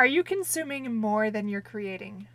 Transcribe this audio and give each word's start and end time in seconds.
Are 0.00 0.06
you 0.06 0.24
consuming 0.24 0.96
more 0.96 1.30
than 1.30 1.46
you're 1.46 1.60
creating? 1.60 2.26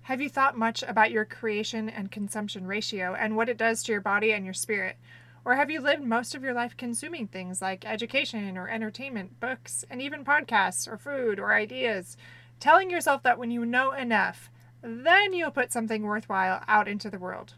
Have 0.00 0.20
you 0.20 0.28
thought 0.28 0.58
much 0.58 0.82
about 0.82 1.12
your 1.12 1.24
creation 1.24 1.88
and 1.88 2.10
consumption 2.10 2.66
ratio 2.66 3.14
and 3.14 3.36
what 3.36 3.48
it 3.48 3.56
does 3.56 3.84
to 3.84 3.92
your 3.92 4.00
body 4.00 4.32
and 4.32 4.44
your 4.44 4.52
spirit? 4.52 4.96
Or 5.44 5.54
have 5.54 5.70
you 5.70 5.80
lived 5.80 6.02
most 6.02 6.34
of 6.34 6.42
your 6.42 6.54
life 6.54 6.76
consuming 6.76 7.28
things 7.28 7.62
like 7.62 7.86
education 7.86 8.58
or 8.58 8.68
entertainment, 8.68 9.38
books, 9.38 9.84
and 9.88 10.02
even 10.02 10.24
podcasts 10.24 10.88
or 10.88 10.96
food 10.96 11.38
or 11.38 11.54
ideas, 11.54 12.16
telling 12.58 12.90
yourself 12.90 13.22
that 13.22 13.38
when 13.38 13.52
you 13.52 13.64
know 13.64 13.92
enough, 13.92 14.50
then 14.82 15.32
you'll 15.32 15.52
put 15.52 15.72
something 15.72 16.02
worthwhile 16.02 16.64
out 16.66 16.88
into 16.88 17.08
the 17.08 17.20
world? 17.20 17.54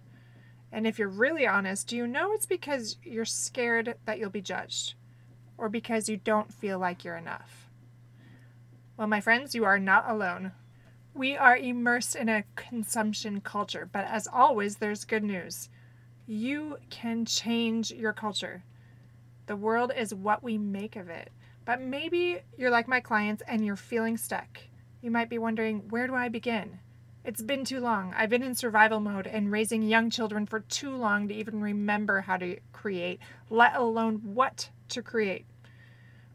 And 0.70 0.86
if 0.86 0.98
you're 0.98 1.08
really 1.08 1.46
honest, 1.46 1.88
do 1.88 1.96
you 1.96 2.06
know 2.06 2.34
it's 2.34 2.44
because 2.44 2.98
you're 3.02 3.24
scared 3.24 3.94
that 4.04 4.18
you'll 4.18 4.28
be 4.28 4.42
judged 4.42 4.92
or 5.56 5.70
because 5.70 6.10
you 6.10 6.18
don't 6.18 6.52
feel 6.52 6.78
like 6.78 7.06
you're 7.06 7.16
enough? 7.16 7.63
Well, 8.96 9.08
my 9.08 9.20
friends, 9.20 9.56
you 9.56 9.64
are 9.64 9.78
not 9.78 10.08
alone. 10.08 10.52
We 11.14 11.36
are 11.36 11.56
immersed 11.56 12.14
in 12.14 12.28
a 12.28 12.44
consumption 12.54 13.40
culture, 13.40 13.88
but 13.90 14.04
as 14.04 14.28
always, 14.32 14.76
there's 14.76 15.04
good 15.04 15.24
news. 15.24 15.68
You 16.26 16.78
can 16.90 17.24
change 17.24 17.90
your 17.90 18.12
culture. 18.12 18.62
The 19.46 19.56
world 19.56 19.92
is 19.96 20.14
what 20.14 20.44
we 20.44 20.58
make 20.58 20.94
of 20.94 21.08
it. 21.08 21.30
But 21.64 21.80
maybe 21.80 22.40
you're 22.56 22.70
like 22.70 22.86
my 22.86 23.00
clients 23.00 23.42
and 23.48 23.66
you're 23.66 23.74
feeling 23.74 24.16
stuck. 24.16 24.60
You 25.02 25.10
might 25.10 25.28
be 25.28 25.38
wondering, 25.38 25.88
where 25.90 26.06
do 26.06 26.14
I 26.14 26.28
begin? 26.28 26.78
It's 27.24 27.42
been 27.42 27.64
too 27.64 27.80
long. 27.80 28.14
I've 28.16 28.30
been 28.30 28.42
in 28.42 28.54
survival 28.54 29.00
mode 29.00 29.26
and 29.26 29.50
raising 29.50 29.82
young 29.82 30.08
children 30.08 30.46
for 30.46 30.60
too 30.60 30.94
long 30.94 31.26
to 31.28 31.34
even 31.34 31.60
remember 31.60 32.20
how 32.20 32.36
to 32.36 32.58
create, 32.72 33.18
let 33.50 33.74
alone 33.74 34.20
what 34.22 34.70
to 34.90 35.02
create. 35.02 35.46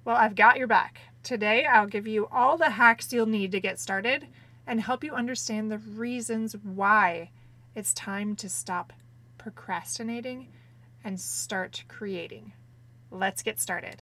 Well, 0.04 0.18
I've 0.18 0.36
got 0.36 0.58
your 0.58 0.68
back. 0.68 1.00
Today, 1.24 1.66
I'll 1.66 1.88
give 1.88 2.08
you 2.08 2.28
all 2.32 2.58
the 2.58 2.72
hacks 2.72 3.12
you'll 3.12 3.26
need 3.26 3.52
to 3.52 3.60
get 3.60 3.80
started 3.80 4.28
and 4.66 4.82
help 4.82 5.04
you 5.04 5.14
understand 5.14 5.72
the 5.72 5.78
reasons 5.78 6.56
why 6.64 7.32
it's 7.76 7.94
time 7.94 8.36
to 8.38 8.50
stop 8.50 8.94
procrastinating 9.38 10.48
and 11.04 11.20
start 11.20 11.84
creating. 11.88 12.54
Let's 13.12 13.42
get 13.42 13.60
started. 13.60 14.02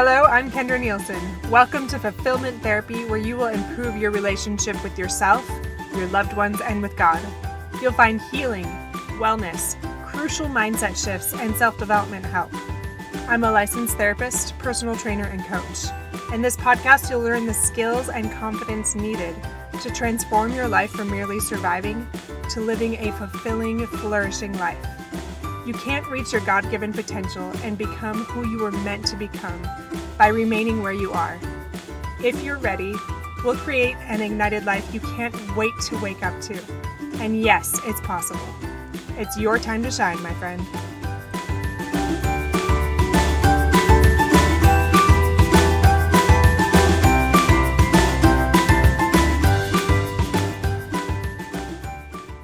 Hello, 0.00 0.26
I'm 0.26 0.48
Kendra 0.48 0.78
Nielsen. 0.78 1.20
Welcome 1.50 1.88
to 1.88 1.98
Fulfillment 1.98 2.62
Therapy, 2.62 3.04
where 3.06 3.18
you 3.18 3.36
will 3.36 3.48
improve 3.48 3.96
your 3.96 4.12
relationship 4.12 4.80
with 4.84 4.96
yourself 4.96 5.44
your 5.92 6.06
loved 6.06 6.36
ones, 6.36 6.60
and 6.60 6.80
with 6.80 6.96
God. 6.96 7.20
You'll 7.82 7.90
find 7.90 8.22
healing, 8.30 8.66
wellness, 9.18 9.74
crucial 10.06 10.46
mindset 10.46 10.96
shifts, 11.04 11.34
and 11.34 11.52
self 11.56 11.76
development 11.78 12.24
help. 12.26 12.54
I'm 13.28 13.42
a 13.42 13.50
licensed 13.50 13.96
therapist, 13.96 14.56
personal 14.60 14.94
trainer, 14.94 15.24
and 15.24 15.44
coach. 15.46 15.86
In 16.32 16.42
this 16.42 16.56
podcast, 16.56 17.10
you'll 17.10 17.22
learn 17.22 17.46
the 17.46 17.52
skills 17.52 18.08
and 18.08 18.30
confidence 18.30 18.94
needed 18.94 19.34
to 19.82 19.90
transform 19.90 20.52
your 20.52 20.68
life 20.68 20.92
from 20.92 21.10
merely 21.10 21.40
surviving 21.40 22.06
to 22.50 22.60
living 22.60 22.94
a 23.04 23.10
fulfilling, 23.14 23.84
flourishing 23.88 24.56
life. 24.58 24.78
You 25.68 25.74
can't 25.74 26.08
reach 26.08 26.32
your 26.32 26.40
God 26.40 26.68
given 26.70 26.92
potential 26.92 27.52
and 27.62 27.78
become 27.78 28.24
who 28.24 28.50
you 28.50 28.58
were 28.58 28.72
meant 28.72 29.06
to 29.06 29.16
become 29.16 29.62
by 30.16 30.28
remaining 30.28 30.82
where 30.82 30.92
you 30.92 31.12
are. 31.12 31.38
If 32.24 32.42
you're 32.42 32.58
ready, 32.58 32.94
We'll 33.44 33.54
create 33.54 33.96
an 34.00 34.20
ignited 34.20 34.64
life 34.64 34.92
you 34.92 34.98
can't 34.98 35.34
wait 35.56 35.72
to 35.82 35.98
wake 35.98 36.24
up 36.24 36.40
to. 36.42 36.60
And 37.20 37.40
yes, 37.40 37.80
it's 37.84 38.00
possible. 38.00 38.40
It's 39.16 39.38
your 39.38 39.60
time 39.60 39.82
to 39.84 39.92
shine, 39.92 40.20
my 40.22 40.34
friend. 40.34 40.60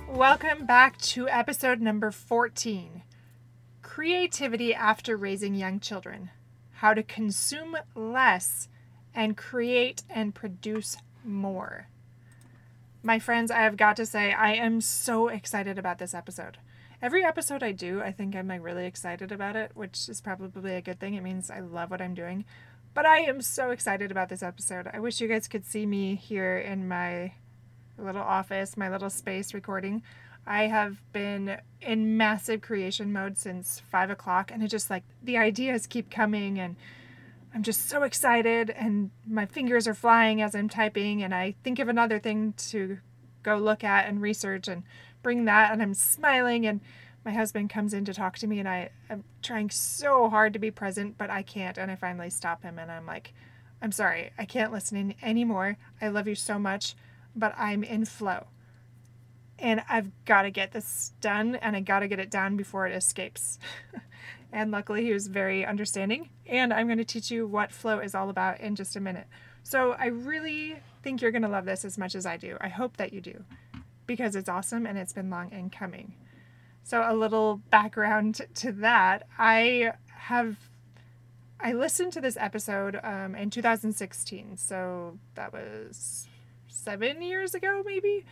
Welcome 0.07 0.65
back 0.65 0.97
to 0.99 1.29
episode 1.29 1.81
number 1.81 2.13
14 2.13 3.03
Creativity 3.95 4.75
After 4.75 5.17
Raising 5.17 5.55
Young 5.55 5.79
Children 5.79 6.31
How 6.73 6.95
to 6.95 7.03
Consume 7.05 7.77
Less 7.95 8.67
and 9.15 9.37
create 9.37 10.03
and 10.11 10.35
produce 10.35 10.97
more. 11.25 11.87
My 13.05 13.21
friends, 13.21 13.53
I 13.53 13.61
have 13.61 13.77
got 13.77 13.95
to 13.99 14.05
say, 14.05 14.33
I 14.33 14.55
am 14.55 14.81
so 14.81 15.29
excited 15.29 15.79
about 15.79 15.99
this 15.99 16.13
episode. 16.13 16.59
Every 17.01 17.25
episode 17.25 17.63
I 17.63 17.71
do, 17.71 18.03
I 18.03 18.11
think 18.11 18.35
I'm 18.35 18.49
like 18.49 18.65
really 18.65 18.85
excited 18.85 19.31
about 19.31 19.55
it, 19.55 19.71
which 19.75 20.09
is 20.09 20.21
probably 20.21 20.75
a 20.75 20.83
good 20.83 20.99
thing. 20.99 21.15
It 21.15 21.23
means 21.23 21.49
I 21.49 21.61
love 21.61 21.93
what 21.93 22.03
I'm 22.03 22.15
doing. 22.15 22.45
But 22.95 23.07
I 23.07 23.21
am 23.21 23.41
so 23.43 23.71
excited 23.71 24.11
about 24.11 24.29
this 24.29 24.43
episode. 24.43 24.91
I 24.93 24.99
wish 24.99 25.21
you 25.21 25.29
guys 25.29 25.47
could 25.47 25.65
see 25.65 25.87
me 25.87 26.17
here 26.17 26.59
in 26.59 26.89
my 26.89 27.35
little 27.97 28.23
office, 28.23 28.77
my 28.77 28.91
little 28.91 29.09
space 29.09 29.55
recording. 29.55 30.03
I 30.47 30.65
have 30.65 31.01
been 31.13 31.59
in 31.81 32.17
massive 32.17 32.61
creation 32.61 33.13
mode 33.13 33.39
since 33.39 33.81
five 33.91 34.11
o'clock, 34.11 34.51
and 34.53 34.63
it 34.63 34.69
just 34.69 34.91
like 34.91 35.05
the 35.23 35.39
ideas 35.39 35.87
keep 35.87 36.11
coming 36.11 36.59
and 36.59 36.77
I'm 37.55 37.63
just 37.63 37.89
so 37.89 38.03
excited 38.03 38.71
and 38.71 39.13
my 39.25 39.47
fingers 39.47 39.87
are 39.87 39.95
flying 39.95 40.43
as 40.43 40.57
I'm 40.57 40.69
typing 40.69 41.23
and 41.23 41.33
I 41.33 41.55
think 41.63 41.79
of 41.79 41.89
another 41.89 42.19
thing 42.19 42.53
to 42.71 42.99
go 43.45 43.57
look 43.57 43.85
at 43.85 44.09
and 44.09 44.21
research 44.21 44.67
and 44.67 44.83
bring 45.23 45.45
that 45.45 45.73
and 45.73 45.81
I'm 45.81 45.95
smiling 45.95 46.67
and 46.67 46.81
my 47.25 47.31
husband 47.31 47.71
comes 47.71 47.95
in 47.95 48.05
to 48.07 48.13
talk 48.13 48.39
to 48.39 48.49
me 48.49 48.59
and 48.59 48.69
I 48.69 48.91
am 49.09 49.23
trying 49.41 49.71
so 49.71 50.29
hard 50.29 50.53
to 50.55 50.59
be 50.59 50.73
present 50.73 51.17
but 51.17 51.31
I 51.31 51.43
can't 51.43 51.79
and 51.79 51.93
I 51.93 51.95
finally 51.95 52.29
stop 52.29 52.65
him 52.65 52.77
and 52.77 52.91
I'm 52.91 53.07
like 53.07 53.33
I'm 53.81 53.93
sorry 53.93 54.33
I 54.37 54.47
can't 54.47 54.73
listen 54.73 54.97
in 54.97 55.15
anymore. 55.23 55.77
I 56.03 56.09
love 56.09 56.27
you 56.27 56.35
so 56.35 56.59
much 56.59 56.97
but 57.37 57.55
I'm 57.57 57.85
in 57.85 58.05
flow 58.05 58.49
and 59.59 59.83
I've 59.89 60.11
got 60.25 60.43
to 60.43 60.51
get 60.51 60.73
this 60.73 61.13
done 61.21 61.57
and 61.57 61.77
I 61.77 61.81
got 61.81 62.01
to 62.01 62.09
get 62.09 62.19
it 62.19 62.31
done 62.31 62.57
before 62.57 62.87
it 62.87 62.95
escapes 62.95 63.59
And 64.55 64.71
luckily, 64.71 65.05
he 65.05 65.13
was 65.13 65.27
very 65.27 65.67
understanding. 65.67 66.31
And 66.47 66.73
I'm 66.73 66.87
going 66.87 66.99
to 66.99 67.05
teach 67.05 67.29
you 67.29 67.45
what 67.45 67.73
flow 67.73 67.99
is 67.99 68.15
all 68.15 68.31
about 68.31 68.61
in 68.61 68.77
just 68.77 68.95
a 68.95 69.01
minute. 69.01 69.27
So 69.65 69.97
I 69.99 70.07
really 70.07 70.77
think 71.03 71.21
you're 71.21 71.33
going 71.33 71.43
to 71.43 71.49
love 71.49 71.65
this 71.65 71.85
as 71.85 71.99
much 71.99 72.15
as 72.15 72.25
I 72.25 72.37
do. 72.37 72.57
I 72.61 72.69
hope 72.69 72.97
that 72.97 73.13
you 73.13 73.21
do 73.21 73.43
because 74.07 74.37
it's 74.37 74.49
awesome 74.49 74.87
and 74.87 74.97
it's 74.97 75.13
been 75.13 75.29
long 75.29 75.51
in 75.51 75.71
coming. 75.71 76.15
So, 76.85 77.03
a 77.05 77.15
little 77.15 77.63
background 77.71 78.43
to 78.57 78.71
that 78.73 79.27
I 79.39 79.95
have. 80.09 80.57
I 81.59 81.73
listened 81.73 82.13
to 82.13 82.21
this 82.21 82.37
episode 82.39 83.01
um, 83.03 83.35
in 83.35 83.49
2016, 83.49 84.59
so 84.59 85.19
that 85.35 85.51
was 85.51 86.29
seven 86.69 87.23
years 87.23 87.55
ago, 87.55 87.83
maybe. 87.87 88.27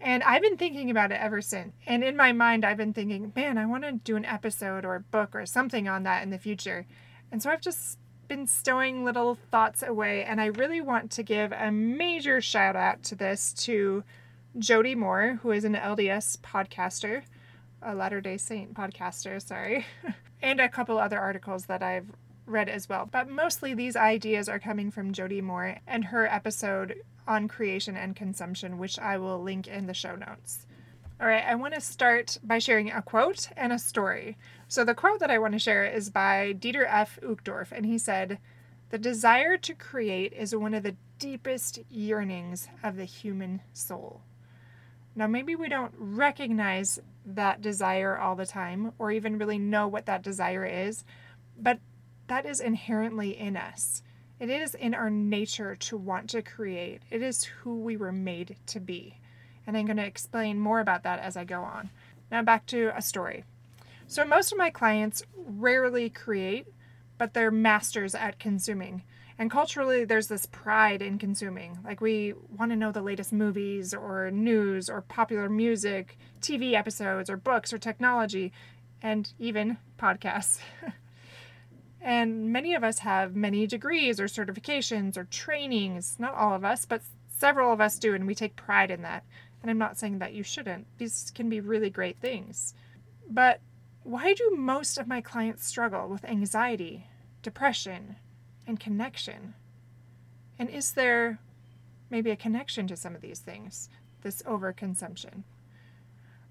And 0.00 0.22
I've 0.22 0.42
been 0.42 0.56
thinking 0.56 0.90
about 0.90 1.10
it 1.10 1.20
ever 1.20 1.40
since. 1.40 1.72
And 1.86 2.04
in 2.04 2.16
my 2.16 2.32
mind, 2.32 2.64
I've 2.64 2.76
been 2.76 2.92
thinking, 2.92 3.32
man, 3.34 3.58
I 3.58 3.66
want 3.66 3.84
to 3.84 3.92
do 3.92 4.16
an 4.16 4.24
episode 4.24 4.84
or 4.84 4.94
a 4.94 5.00
book 5.00 5.34
or 5.34 5.44
something 5.44 5.88
on 5.88 6.04
that 6.04 6.22
in 6.22 6.30
the 6.30 6.38
future. 6.38 6.86
And 7.32 7.42
so 7.42 7.50
I've 7.50 7.60
just 7.60 7.98
been 8.28 8.46
stowing 8.46 9.04
little 9.04 9.36
thoughts 9.50 9.82
away. 9.82 10.22
And 10.24 10.40
I 10.40 10.46
really 10.46 10.80
want 10.80 11.10
to 11.12 11.22
give 11.22 11.52
a 11.52 11.72
major 11.72 12.40
shout 12.40 12.76
out 12.76 13.02
to 13.04 13.14
this 13.14 13.52
to 13.64 14.04
Jody 14.58 14.94
Moore, 14.94 15.40
who 15.42 15.50
is 15.50 15.64
an 15.64 15.74
LDS 15.74 16.38
podcaster, 16.38 17.22
a 17.82 17.94
Latter 17.94 18.20
day 18.20 18.36
Saint 18.36 18.74
podcaster, 18.74 19.40
sorry, 19.42 19.86
and 20.42 20.60
a 20.60 20.68
couple 20.68 20.98
other 20.98 21.18
articles 21.18 21.66
that 21.66 21.82
I've 21.82 22.06
read 22.46 22.68
as 22.68 22.88
well. 22.88 23.08
But 23.10 23.28
mostly 23.28 23.74
these 23.74 23.96
ideas 23.96 24.48
are 24.48 24.58
coming 24.58 24.90
from 24.90 25.12
Jody 25.12 25.40
Moore 25.40 25.78
and 25.86 26.06
her 26.06 26.26
episode 26.26 27.02
on 27.28 27.46
creation 27.46 27.96
and 27.96 28.16
consumption, 28.16 28.78
which 28.78 28.98
I 28.98 29.18
will 29.18 29.40
link 29.40 29.68
in 29.68 29.86
the 29.86 29.94
show 29.94 30.16
notes. 30.16 30.66
All 31.20 31.26
right, 31.26 31.44
I 31.44 31.56
want 31.56 31.74
to 31.74 31.80
start 31.80 32.38
by 32.42 32.58
sharing 32.58 32.90
a 32.90 33.02
quote 33.02 33.48
and 33.56 33.72
a 33.72 33.78
story. 33.78 34.38
So, 34.68 34.84
the 34.84 34.94
quote 34.94 35.20
that 35.20 35.30
I 35.30 35.38
want 35.38 35.52
to 35.52 35.58
share 35.58 35.84
is 35.84 36.10
by 36.10 36.54
Dieter 36.58 36.86
F. 36.88 37.18
Uchtdorf, 37.22 37.72
and 37.72 37.84
he 37.84 37.98
said, 37.98 38.38
The 38.90 38.98
desire 38.98 39.56
to 39.58 39.74
create 39.74 40.32
is 40.32 40.54
one 40.54 40.74
of 40.74 40.84
the 40.84 40.96
deepest 41.18 41.80
yearnings 41.90 42.68
of 42.84 42.96
the 42.96 43.04
human 43.04 43.62
soul. 43.72 44.22
Now, 45.16 45.26
maybe 45.26 45.56
we 45.56 45.68
don't 45.68 45.92
recognize 45.98 47.00
that 47.26 47.60
desire 47.60 48.16
all 48.16 48.36
the 48.36 48.46
time 48.46 48.92
or 48.98 49.10
even 49.10 49.38
really 49.38 49.58
know 49.58 49.88
what 49.88 50.06
that 50.06 50.22
desire 50.22 50.64
is, 50.64 51.04
but 51.58 51.80
that 52.28 52.46
is 52.46 52.60
inherently 52.60 53.36
in 53.36 53.56
us. 53.56 54.02
It 54.40 54.50
is 54.50 54.74
in 54.74 54.94
our 54.94 55.10
nature 55.10 55.74
to 55.74 55.96
want 55.96 56.30
to 56.30 56.42
create, 56.42 57.02
it 57.10 57.22
is 57.22 57.44
who 57.44 57.80
we 57.80 57.96
were 57.96 58.12
made 58.12 58.56
to 58.66 58.78
be. 58.78 59.18
And 59.66 59.76
I'm 59.76 59.86
going 59.86 59.96
to 59.96 60.06
explain 60.06 60.60
more 60.60 60.78
about 60.78 61.02
that 61.02 61.18
as 61.18 61.36
I 61.36 61.44
go 61.44 61.62
on. 61.62 61.90
Now, 62.30 62.42
back 62.42 62.64
to 62.66 62.92
a 62.96 63.02
story. 63.02 63.44
So, 64.06 64.24
most 64.24 64.52
of 64.52 64.58
my 64.58 64.70
clients 64.70 65.22
rarely 65.36 66.08
create, 66.08 66.68
but 67.18 67.34
they're 67.34 67.50
masters 67.50 68.14
at 68.14 68.38
consuming. 68.38 69.02
And 69.38 69.50
culturally, 69.50 70.04
there's 70.04 70.28
this 70.28 70.46
pride 70.46 71.02
in 71.02 71.18
consuming. 71.18 71.78
Like, 71.84 72.00
we 72.00 72.34
want 72.56 72.70
to 72.70 72.76
know 72.76 72.92
the 72.92 73.02
latest 73.02 73.32
movies 73.32 73.92
or 73.92 74.30
news 74.30 74.88
or 74.88 75.02
popular 75.02 75.48
music, 75.48 76.16
TV 76.40 76.74
episodes 76.74 77.28
or 77.28 77.36
books 77.36 77.72
or 77.72 77.78
technology, 77.78 78.52
and 79.02 79.32
even 79.38 79.78
podcasts. 79.98 80.60
and 82.00 82.52
many 82.52 82.74
of 82.74 82.84
us 82.84 83.00
have 83.00 83.34
many 83.34 83.66
degrees 83.66 84.20
or 84.20 84.24
certifications 84.24 85.16
or 85.16 85.24
trainings. 85.24 86.16
Not 86.18 86.34
all 86.34 86.54
of 86.54 86.64
us, 86.64 86.84
but 86.84 87.02
several 87.36 87.72
of 87.72 87.80
us 87.80 87.98
do, 87.98 88.14
and 88.14 88.26
we 88.26 88.34
take 88.34 88.56
pride 88.56 88.90
in 88.90 89.02
that. 89.02 89.24
And 89.62 89.70
I'm 89.70 89.78
not 89.78 89.98
saying 89.98 90.18
that 90.18 90.34
you 90.34 90.42
shouldn't, 90.42 90.86
these 90.98 91.32
can 91.34 91.48
be 91.48 91.60
really 91.60 91.90
great 91.90 92.18
things. 92.20 92.74
But 93.28 93.60
why 94.04 94.32
do 94.32 94.54
most 94.56 94.98
of 94.98 95.08
my 95.08 95.20
clients 95.20 95.66
struggle 95.66 96.08
with 96.08 96.24
anxiety, 96.24 97.06
depression, 97.42 98.16
and 98.66 98.78
connection? 98.78 99.54
And 100.58 100.70
is 100.70 100.92
there 100.92 101.40
maybe 102.10 102.30
a 102.30 102.36
connection 102.36 102.86
to 102.86 102.96
some 102.96 103.14
of 103.14 103.20
these 103.20 103.40
things, 103.40 103.88
this 104.22 104.42
overconsumption? 104.42 105.42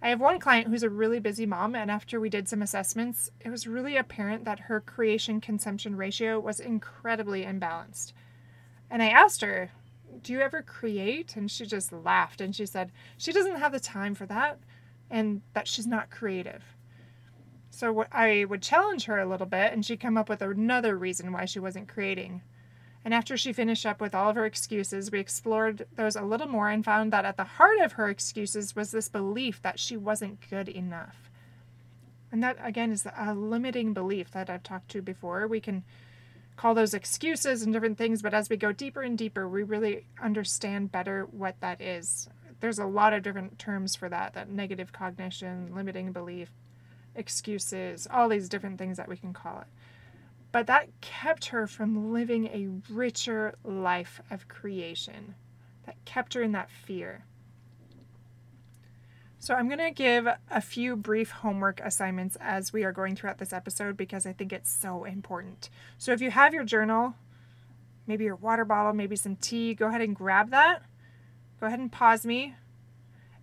I 0.01 0.09
have 0.09 0.19
one 0.19 0.39
client 0.39 0.67
who's 0.67 0.83
a 0.83 0.89
really 0.89 1.19
busy 1.19 1.45
mom, 1.45 1.75
and 1.75 1.89
after 1.89 2.19
we 2.19 2.29
did 2.29 2.47
some 2.47 2.61
assessments, 2.61 3.31
it 3.41 3.49
was 3.49 3.65
really 3.65 3.97
apparent 3.97 4.45
that 4.45 4.61
her 4.61 4.79
creation 4.79 5.41
consumption 5.41 5.95
ratio 5.95 6.39
was 6.39 6.59
incredibly 6.59 7.43
imbalanced. 7.43 8.13
And 8.89 9.01
I 9.01 9.09
asked 9.09 9.41
her, 9.41 9.71
Do 10.21 10.33
you 10.33 10.39
ever 10.39 10.61
create? 10.61 11.35
And 11.35 11.49
she 11.49 11.65
just 11.65 11.91
laughed 11.91 12.41
and 12.41 12.55
she 12.55 12.65
said 12.65 12.91
she 13.17 13.31
doesn't 13.31 13.57
have 13.59 13.71
the 13.71 13.79
time 13.79 14.13
for 14.13 14.25
that 14.27 14.59
and 15.09 15.41
that 15.53 15.67
she's 15.67 15.87
not 15.87 16.11
creative. 16.11 16.63
So 17.69 18.05
I 18.11 18.45
would 18.45 18.61
challenge 18.61 19.05
her 19.05 19.19
a 19.19 19.27
little 19.27 19.45
bit, 19.45 19.73
and 19.73 19.85
she'd 19.85 19.99
come 19.99 20.17
up 20.17 20.29
with 20.29 20.41
another 20.41 20.97
reason 20.97 21.31
why 21.31 21.45
she 21.45 21.59
wasn't 21.59 21.87
creating. 21.87 22.41
And 23.07 23.13
after 23.13 23.37
she 23.37 23.53
finished 23.53 23.85
up 23.85 24.01
with 24.01 24.13
all 24.13 24.31
of 24.31 24.35
her 24.35 24.45
excuses, 24.45 25.09
we 25.09 25.19
explored 25.19 25.87
those 25.95 26.17
a 26.17 26.23
little 26.23 26.49
more 26.49 26.67
and 26.67 26.83
found 26.83 27.13
that 27.13 27.23
at 27.23 27.37
the 27.37 27.45
heart 27.45 27.79
of 27.79 27.93
her 27.93 28.09
excuses 28.09 28.75
was 28.75 28.91
this 28.91 29.07
belief 29.07 29.61
that 29.61 29.79
she 29.79 29.95
wasn't 29.95 30.41
good 30.49 30.67
enough. 30.67 31.31
And 32.33 32.43
that, 32.43 32.57
again, 32.61 32.91
is 32.91 33.07
a 33.17 33.33
limiting 33.33 33.93
belief 33.93 34.31
that 34.31 34.49
I've 34.49 34.63
talked 34.63 34.89
to 34.89 35.01
before. 35.01 35.47
We 35.47 35.61
can 35.61 35.85
call 36.57 36.73
those 36.73 36.93
excuses 36.93 37.63
and 37.63 37.71
different 37.71 37.97
things, 37.97 38.21
but 38.21 38.33
as 38.33 38.49
we 38.49 38.57
go 38.57 38.73
deeper 38.73 39.03
and 39.03 39.17
deeper, 39.17 39.47
we 39.47 39.63
really 39.63 40.03
understand 40.21 40.91
better 40.91 41.29
what 41.31 41.55
that 41.61 41.79
is. 41.79 42.27
There's 42.59 42.77
a 42.77 42.85
lot 42.85 43.13
of 43.13 43.23
different 43.23 43.57
terms 43.57 43.95
for 43.95 44.09
that 44.09 44.33
that 44.33 44.49
negative 44.49 44.91
cognition, 44.91 45.73
limiting 45.73 46.11
belief, 46.11 46.49
excuses, 47.15 48.05
all 48.11 48.27
these 48.27 48.49
different 48.49 48.77
things 48.77 48.97
that 48.97 49.07
we 49.07 49.15
can 49.15 49.31
call 49.31 49.61
it. 49.61 49.67
But 50.51 50.67
that 50.67 50.89
kept 51.01 51.45
her 51.47 51.67
from 51.67 52.13
living 52.13 52.45
a 52.47 52.93
richer 52.93 53.55
life 53.63 54.21
of 54.31 54.47
creation. 54.47 55.35
That 55.85 56.03
kept 56.05 56.33
her 56.33 56.41
in 56.41 56.53
that 56.53 56.71
fear. 56.71 57.25
So, 59.39 59.53
I'm 59.53 59.67
going 59.67 59.79
to 59.79 59.91
give 59.91 60.27
a 60.49 60.61
few 60.61 60.95
brief 60.95 61.29
homework 61.29 61.79
assignments 61.81 62.37
as 62.41 62.73
we 62.73 62.83
are 62.83 62.91
going 62.91 63.15
throughout 63.15 63.37
this 63.37 63.53
episode 63.53 63.95
because 63.95 64.25
I 64.25 64.33
think 64.33 64.51
it's 64.51 64.71
so 64.71 65.03
important. 65.03 65.69
So, 65.97 66.11
if 66.11 66.21
you 66.21 66.31
have 66.31 66.53
your 66.53 66.63
journal, 66.63 67.13
maybe 68.07 68.23
your 68.23 68.35
water 68.35 68.65
bottle, 68.65 68.93
maybe 68.93 69.15
some 69.15 69.35
tea, 69.35 69.73
go 69.73 69.87
ahead 69.87 70.01
and 70.01 70.15
grab 70.15 70.49
that. 70.49 70.81
Go 71.59 71.67
ahead 71.67 71.79
and 71.79 71.91
pause 71.91 72.25
me. 72.25 72.55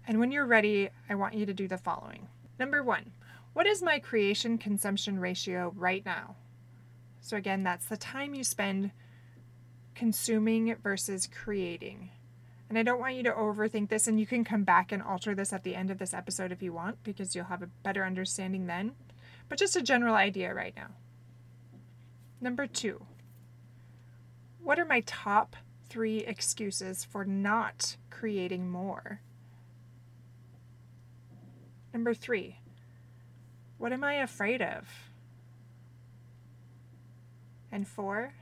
And 0.06 0.18
when 0.18 0.32
you're 0.32 0.46
ready, 0.46 0.90
I 1.08 1.14
want 1.14 1.34
you 1.34 1.46
to 1.46 1.54
do 1.54 1.68
the 1.68 1.78
following. 1.78 2.28
Number 2.58 2.82
one, 2.82 3.12
what 3.52 3.66
is 3.66 3.82
my 3.82 3.98
creation 3.98 4.58
consumption 4.58 5.18
ratio 5.18 5.72
right 5.76 6.04
now? 6.04 6.36
So, 7.24 7.38
again, 7.38 7.62
that's 7.62 7.86
the 7.86 7.96
time 7.96 8.34
you 8.34 8.44
spend 8.44 8.90
consuming 9.94 10.76
versus 10.82 11.26
creating. 11.26 12.10
And 12.68 12.76
I 12.76 12.82
don't 12.82 13.00
want 13.00 13.14
you 13.14 13.22
to 13.22 13.32
overthink 13.32 13.88
this, 13.88 14.06
and 14.06 14.20
you 14.20 14.26
can 14.26 14.44
come 14.44 14.62
back 14.62 14.92
and 14.92 15.02
alter 15.02 15.34
this 15.34 15.50
at 15.50 15.64
the 15.64 15.74
end 15.74 15.90
of 15.90 15.96
this 15.96 16.12
episode 16.12 16.52
if 16.52 16.62
you 16.62 16.74
want, 16.74 17.02
because 17.02 17.34
you'll 17.34 17.46
have 17.46 17.62
a 17.62 17.70
better 17.82 18.04
understanding 18.04 18.66
then. 18.66 18.92
But 19.48 19.58
just 19.58 19.74
a 19.74 19.80
general 19.80 20.14
idea 20.14 20.52
right 20.52 20.76
now. 20.76 20.88
Number 22.42 22.66
two, 22.66 23.06
what 24.62 24.78
are 24.78 24.84
my 24.84 25.00
top 25.06 25.56
three 25.88 26.18
excuses 26.18 27.04
for 27.04 27.24
not 27.24 27.96
creating 28.10 28.70
more? 28.70 29.22
Number 31.94 32.12
three, 32.12 32.58
what 33.78 33.94
am 33.94 34.04
I 34.04 34.16
afraid 34.16 34.60
of? 34.60 35.13
And 37.74 37.88
four, 37.88 38.34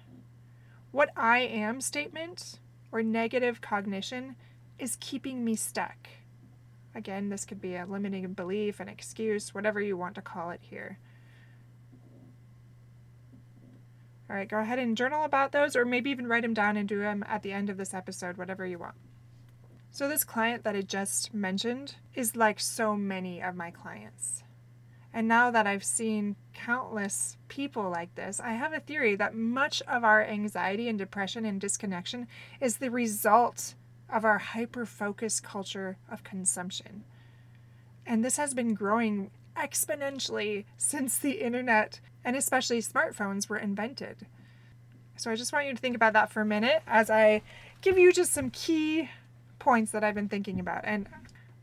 what 0.90 1.08
I 1.16 1.38
am 1.38 1.80
statement 1.80 2.58
or 2.92 3.02
negative 3.02 3.62
cognition 3.62 4.36
is 4.78 4.98
keeping 5.00 5.42
me 5.42 5.56
stuck. 5.56 6.10
Again, 6.94 7.30
this 7.30 7.46
could 7.46 7.58
be 7.58 7.74
a 7.74 7.86
limiting 7.86 8.30
belief, 8.34 8.78
an 8.78 8.90
excuse, 8.90 9.54
whatever 9.54 9.80
you 9.80 9.96
want 9.96 10.16
to 10.16 10.20
call 10.20 10.50
it 10.50 10.60
here. 10.60 10.98
All 14.28 14.36
right, 14.36 14.46
go 14.46 14.58
ahead 14.58 14.78
and 14.78 14.98
journal 14.98 15.24
about 15.24 15.52
those, 15.52 15.76
or 15.76 15.86
maybe 15.86 16.10
even 16.10 16.26
write 16.26 16.42
them 16.42 16.52
down 16.52 16.76
and 16.76 16.86
do 16.86 16.98
them 16.98 17.24
at 17.26 17.42
the 17.42 17.52
end 17.52 17.70
of 17.70 17.78
this 17.78 17.94
episode, 17.94 18.36
whatever 18.36 18.66
you 18.66 18.78
want. 18.78 18.96
So, 19.90 20.10
this 20.10 20.24
client 20.24 20.62
that 20.64 20.76
I 20.76 20.82
just 20.82 21.32
mentioned 21.32 21.94
is 22.14 22.36
like 22.36 22.60
so 22.60 22.96
many 22.96 23.42
of 23.42 23.56
my 23.56 23.70
clients. 23.70 24.42
And 25.14 25.28
now 25.28 25.50
that 25.50 25.66
I've 25.66 25.84
seen 25.84 26.36
countless 26.54 27.36
people 27.48 27.90
like 27.90 28.14
this, 28.14 28.40
I 28.40 28.52
have 28.52 28.72
a 28.72 28.80
theory 28.80 29.14
that 29.16 29.34
much 29.34 29.82
of 29.82 30.04
our 30.04 30.24
anxiety 30.24 30.88
and 30.88 30.98
depression 30.98 31.44
and 31.44 31.60
disconnection 31.60 32.26
is 32.60 32.78
the 32.78 32.90
result 32.90 33.74
of 34.08 34.24
our 34.24 34.38
hyper 34.38 34.86
focused 34.86 35.42
culture 35.42 35.98
of 36.10 36.24
consumption. 36.24 37.04
And 38.06 38.24
this 38.24 38.36
has 38.36 38.54
been 38.54 38.74
growing 38.74 39.30
exponentially 39.56 40.64
since 40.76 41.18
the 41.18 41.42
internet 41.42 42.00
and 42.24 42.36
especially 42.36 42.80
smartphones 42.80 43.48
were 43.48 43.58
invented. 43.58 44.26
So 45.16 45.30
I 45.30 45.36
just 45.36 45.52
want 45.52 45.66
you 45.66 45.74
to 45.74 45.80
think 45.80 45.96
about 45.96 46.14
that 46.14 46.32
for 46.32 46.40
a 46.40 46.46
minute 46.46 46.82
as 46.86 47.10
I 47.10 47.42
give 47.80 47.98
you 47.98 48.12
just 48.12 48.32
some 48.32 48.50
key 48.50 49.10
points 49.58 49.92
that 49.92 50.02
I've 50.02 50.14
been 50.14 50.28
thinking 50.28 50.58
about. 50.58 50.82
And 50.84 51.08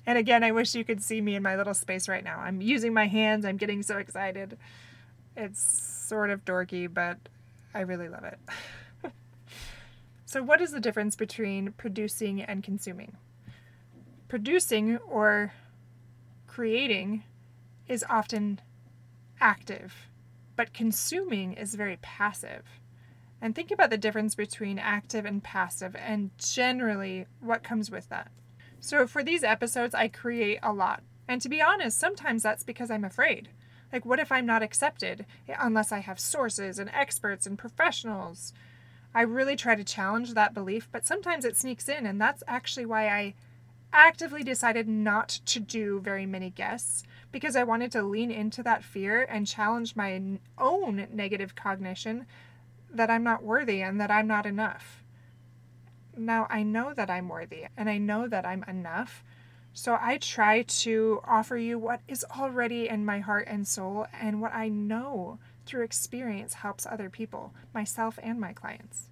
and 0.09 0.17
again, 0.17 0.44
I 0.44 0.51
wish 0.51 0.73
you 0.73 0.83
could 0.83 1.03
see 1.03 1.21
me 1.21 1.35
in 1.35 1.44
my 1.44 1.56
little 1.56 1.75
space 1.75 2.09
right 2.09 2.23
now. 2.23 2.39
I'm 2.39 2.61
using 2.61 2.95
my 2.95 3.06
hands, 3.06 3.45
I'm 3.45 3.57
getting 3.57 3.83
so 3.83 4.00
excited. 4.00 4.57
It's 5.38 5.61
sort 5.61 6.31
of 6.31 6.44
dorky, 6.44 6.91
but 6.91 7.19
I 7.75 7.81
really 7.81 8.09
love 8.09 8.23
it. 8.23 8.39
so, 10.25 10.41
what 10.41 10.62
is 10.62 10.72
the 10.72 10.79
difference 10.79 11.15
between 11.15 11.74
producing 11.74 12.41
and 12.41 12.63
consuming? 12.63 13.17
Producing 14.27 14.98
or 14.98 15.53
creating 16.48 17.24
is 17.88 18.03
often 18.10 18.62
active, 19.39 19.93
but 20.55 20.74
consuming 20.74 21.53
is 21.53 21.75
very 21.75 21.98
passive. 22.01 22.63
And 23.39 23.53
think 23.53 23.69
about 23.69 23.91
the 23.91 23.98
difference 23.98 24.34
between 24.34 24.79
active 24.79 25.24
and 25.24 25.43
passive 25.43 25.95
and 25.95 26.31
generally 26.39 27.27
what 27.41 27.62
comes 27.62 27.91
with 27.91 28.10
that. 28.10 28.31
So 28.79 29.07
for 29.07 29.24
these 29.24 29.43
episodes, 29.43 29.93
I 29.93 30.07
create 30.07 30.59
a 30.63 30.74
lot. 30.74 31.03
And 31.27 31.41
to 31.41 31.50
be 31.50 31.62
honest, 31.62 32.00
sometimes 32.00 32.43
that's 32.43 32.63
because 32.63 32.89
I'm 32.89 33.03
afraid. 33.03 33.50
Like, 33.91 34.05
what 34.05 34.19
if 34.19 34.31
I'm 34.31 34.45
not 34.45 34.63
accepted 34.63 35.25
eh, 35.48 35.55
unless 35.59 35.91
I 35.91 36.00
have 36.00 36.19
sources 36.19 36.79
and 36.79 36.89
experts 36.91 37.45
and 37.45 37.57
professionals? 37.57 38.53
I 39.13 39.21
really 39.21 39.55
try 39.55 39.75
to 39.75 39.83
challenge 39.83 40.33
that 40.33 40.53
belief, 40.53 40.88
but 40.91 41.05
sometimes 41.05 41.43
it 41.43 41.57
sneaks 41.57 41.89
in, 41.89 42.05
and 42.05 42.21
that's 42.21 42.43
actually 42.48 42.86
why 42.86 43.07
I 43.07 43.33
actively 43.91 44.43
decided 44.43 44.88
not 44.88 45.29
to 45.45 45.59
do 45.59 46.00
very 46.00 46.27
many 46.27 46.51
guests 46.51 47.03
because 47.31 47.55
I 47.55 47.63
wanted 47.63 47.91
to 47.93 48.03
lean 48.03 48.31
into 48.31 48.62
that 48.63 48.83
fear 48.83 49.24
and 49.24 49.48
challenge 49.48 49.95
my 49.95 50.21
own 50.57 51.07
negative 51.12 51.55
cognition 51.55 52.27
that 52.91 53.09
I'm 53.09 53.24
not 53.24 53.43
worthy 53.43 53.81
and 53.81 54.00
that 54.00 54.12
I'm 54.12 54.27
not 54.27 54.45
enough. 54.45 54.99
Now 56.19 56.47
I 56.49 56.63
know 56.63 56.93
that 56.93 57.09
I'm 57.09 57.29
worthy 57.29 57.65
and 57.77 57.89
I 57.89 57.97
know 57.97 58.27
that 58.27 58.45
I'm 58.45 58.63
enough. 58.67 59.23
So 59.71 59.97
I 59.99 60.17
try 60.17 60.63
to 60.63 61.21
offer 61.25 61.55
you 61.55 61.79
what 61.79 62.01
is 62.09 62.25
already 62.38 62.89
in 62.89 63.05
my 63.05 63.19
heart 63.19 63.47
and 63.47 63.65
soul 63.65 64.05
and 64.19 64.41
what 64.41 64.53
I 64.53 64.67
know 64.67 65.39
through 65.65 65.83
experience 65.83 66.55
helps 66.55 66.85
other 66.85 67.09
people, 67.09 67.53
myself 67.73 68.19
and 68.21 68.38
my 68.38 68.51
clients. 68.51 69.07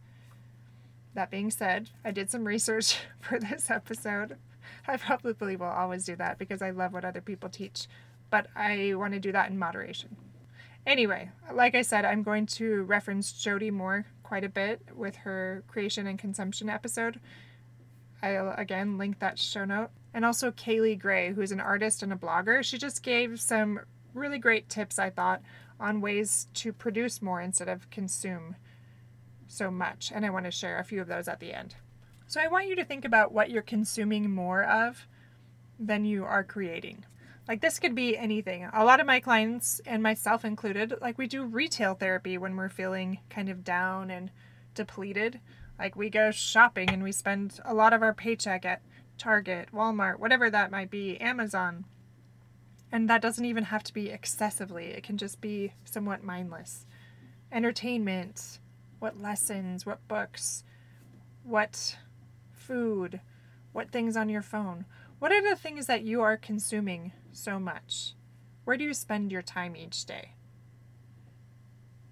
That 1.13 1.31
being 1.31 1.49
said, 1.49 1.91
I 2.03 2.11
did 2.11 2.29
some 2.29 2.45
research 2.45 2.99
for 3.21 3.39
this 3.39 3.71
episode. 3.71 4.35
I 4.85 4.97
probably 4.97 5.55
will 5.55 5.67
always 5.67 6.03
do 6.03 6.17
that 6.17 6.37
because 6.37 6.61
I 6.61 6.71
love 6.71 6.91
what 6.91 7.05
other 7.05 7.21
people 7.21 7.47
teach, 7.47 7.87
but 8.29 8.47
I 8.53 8.93
want 8.95 9.13
to 9.13 9.19
do 9.19 9.31
that 9.31 9.49
in 9.49 9.57
moderation. 9.57 10.17
Anyway, 10.87 11.29
like 11.53 11.75
I 11.75 11.81
said, 11.81 12.05
I'm 12.05 12.23
going 12.23 12.45
to 12.45 12.83
reference 12.83 13.33
Jody 13.33 13.69
Moore 13.69 14.05
quite 14.23 14.45
a 14.45 14.49
bit 14.49 14.81
with 14.95 15.17
her 15.17 15.65
creation 15.67 16.07
and 16.07 16.17
consumption 16.17 16.69
episode. 16.69 17.19
I'll 18.23 18.53
again 18.57 18.97
link 18.97 19.19
that 19.19 19.37
show 19.37 19.65
note. 19.65 19.89
And 20.13 20.23
also 20.23 20.49
Kaylee 20.49 20.97
Gray, 20.97 21.33
who's 21.33 21.51
an 21.51 21.59
artist 21.59 22.03
and 22.03 22.13
a 22.13 22.15
blogger. 22.15 22.63
She 22.63 22.77
just 22.77 23.03
gave 23.03 23.41
some 23.41 23.81
really 24.13 24.37
great 24.37 24.69
tips, 24.69 24.97
I 24.97 25.09
thought, 25.09 25.41
on 25.77 25.99
ways 25.99 26.47
to 26.53 26.71
produce 26.71 27.21
more 27.21 27.41
instead 27.41 27.67
of 27.67 27.89
consume 27.89 28.55
so 29.45 29.69
much. 29.69 30.13
And 30.15 30.25
I 30.25 30.29
want 30.29 30.45
to 30.45 30.51
share 30.51 30.79
a 30.79 30.85
few 30.85 31.01
of 31.01 31.07
those 31.09 31.27
at 31.27 31.41
the 31.41 31.53
end. 31.53 31.75
So 32.27 32.39
I 32.39 32.47
want 32.47 32.67
you 32.67 32.77
to 32.77 32.85
think 32.85 33.03
about 33.03 33.33
what 33.33 33.49
you're 33.49 33.61
consuming 33.61 34.31
more 34.31 34.63
of 34.63 35.05
than 35.77 36.05
you 36.05 36.23
are 36.23 36.45
creating. 36.45 37.03
Like 37.47 37.61
this 37.61 37.79
could 37.79 37.95
be 37.95 38.17
anything. 38.17 38.67
A 38.73 38.83
lot 38.83 38.99
of 38.99 39.07
my 39.07 39.19
clients 39.19 39.79
and 39.85 40.03
myself 40.03 40.43
included, 40.43 40.95
like 41.01 41.17
we 41.17 41.27
do 41.27 41.45
retail 41.45 41.93
therapy 41.93 42.37
when 42.37 42.55
we're 42.55 42.69
feeling 42.69 43.19
kind 43.29 43.47
of 43.47 43.63
down 43.63 44.11
and 44.11 44.31
depleted. 44.73 45.39
Like 45.79 45.95
we 45.95 46.09
go 46.09 46.31
shopping 46.31 46.89
and 46.89 47.03
we 47.03 47.11
spend 47.11 47.59
a 47.63 47.73
lot 47.73 47.93
of 47.93 48.01
our 48.01 48.13
paycheck 48.13 48.65
at 48.65 48.81
Target, 49.17 49.69
Walmart, 49.73 50.19
whatever 50.19 50.49
that 50.49 50.71
might 50.71 50.91
be, 50.91 51.17
Amazon. 51.21 51.85
And 52.91 53.09
that 53.09 53.21
doesn't 53.21 53.45
even 53.45 53.65
have 53.65 53.83
to 53.83 53.93
be 53.93 54.09
excessively, 54.09 54.87
it 54.87 55.03
can 55.03 55.17
just 55.17 55.41
be 55.41 55.73
somewhat 55.85 56.23
mindless. 56.23 56.85
Entertainment, 57.51 58.59
what 58.99 59.19
lessons, 59.21 59.85
what 59.85 60.05
books, 60.07 60.63
what 61.43 61.97
food, 62.51 63.21
what 63.71 63.91
things 63.91 64.17
on 64.17 64.29
your 64.29 64.41
phone. 64.41 64.85
What 65.19 65.31
are 65.31 65.41
the 65.41 65.55
things 65.55 65.87
that 65.87 66.03
you 66.03 66.21
are 66.21 66.37
consuming 66.37 67.11
so 67.31 67.57
much? 67.57 68.13
Where 68.65 68.77
do 68.77 68.83
you 68.83 68.93
spend 68.93 69.31
your 69.31 69.41
time 69.41 69.75
each 69.75 70.05
day? 70.05 70.35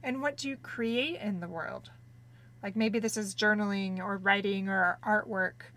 And 0.02 0.24
what 0.24 0.38
do 0.38 0.50
you 0.50 0.58
create 0.58 1.22
in 1.22 1.40
the 1.40 1.48
world? 1.48 1.92
Like 2.64 2.76
maybe 2.76 2.98
this 2.98 3.16
is 3.16 3.36
journaling 3.36 4.00
or 4.00 4.18
writing 4.18 4.70
or 4.70 4.98
artwork. 5.06 5.70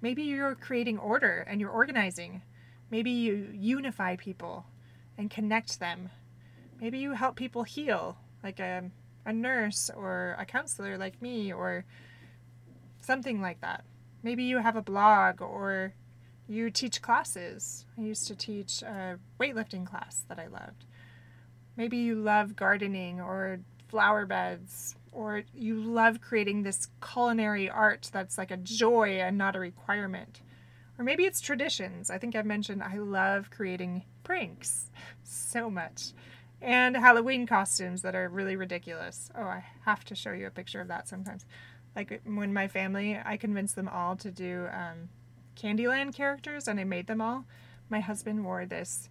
Maybe 0.00 0.22
you're 0.22 0.54
creating 0.54 0.98
order 0.98 1.44
and 1.48 1.60
you're 1.60 1.70
organizing. 1.70 2.42
Maybe 2.88 3.10
you 3.10 3.48
unify 3.52 4.14
people 4.14 4.66
and 5.18 5.28
connect 5.28 5.80
them. 5.80 6.10
Maybe 6.80 6.98
you 6.98 7.14
help 7.14 7.34
people 7.34 7.64
heal, 7.64 8.16
like 8.44 8.60
a, 8.60 8.92
a 9.24 9.32
nurse 9.32 9.90
or 9.92 10.36
a 10.38 10.46
counselor 10.46 10.96
like 10.96 11.20
me, 11.20 11.52
or 11.52 11.84
something 13.00 13.40
like 13.40 13.60
that. 13.62 13.84
Maybe 14.22 14.44
you 14.44 14.58
have 14.58 14.76
a 14.76 14.82
blog 14.82 15.42
or 15.42 15.94
you 16.48 16.70
teach 16.70 17.02
classes. 17.02 17.86
I 17.98 18.02
used 18.02 18.26
to 18.28 18.36
teach 18.36 18.82
a 18.82 19.18
weightlifting 19.40 19.86
class 19.86 20.24
that 20.28 20.38
I 20.38 20.46
loved. 20.46 20.84
Maybe 21.76 21.96
you 21.96 22.14
love 22.14 22.56
gardening 22.56 23.20
or 23.20 23.60
flower 23.88 24.26
beds, 24.26 24.96
or 25.12 25.42
you 25.54 25.76
love 25.76 26.20
creating 26.20 26.62
this 26.62 26.88
culinary 27.00 27.70
art 27.70 28.10
that's 28.12 28.38
like 28.38 28.50
a 28.50 28.56
joy 28.56 29.18
and 29.20 29.38
not 29.38 29.56
a 29.56 29.60
requirement. 29.60 30.40
Or 30.98 31.04
maybe 31.04 31.24
it's 31.24 31.40
traditions. 31.40 32.10
I 32.10 32.18
think 32.18 32.34
I've 32.34 32.46
mentioned 32.46 32.82
I 32.82 32.96
love 32.98 33.50
creating 33.50 34.04
pranks 34.24 34.90
so 35.22 35.70
much. 35.70 36.12
And 36.62 36.96
Halloween 36.96 37.46
costumes 37.46 38.02
that 38.02 38.14
are 38.14 38.28
really 38.28 38.56
ridiculous. 38.56 39.30
Oh, 39.36 39.42
I 39.42 39.64
have 39.84 40.04
to 40.06 40.14
show 40.14 40.32
you 40.32 40.46
a 40.46 40.50
picture 40.50 40.80
of 40.80 40.88
that 40.88 41.06
sometimes. 41.06 41.44
Like 41.94 42.22
when 42.24 42.52
my 42.52 42.68
family, 42.68 43.18
I 43.22 43.36
convinced 43.36 43.76
them 43.76 43.88
all 43.88 44.16
to 44.16 44.30
do 44.30 44.66
um, 44.72 45.08
Candyland 45.56 46.14
characters 46.14 46.68
and 46.68 46.78
I 46.78 46.84
made 46.84 47.06
them 47.06 47.20
all. 47.20 47.44
My 47.88 48.00
husband 48.00 48.44
wore 48.44 48.66
this 48.66 49.08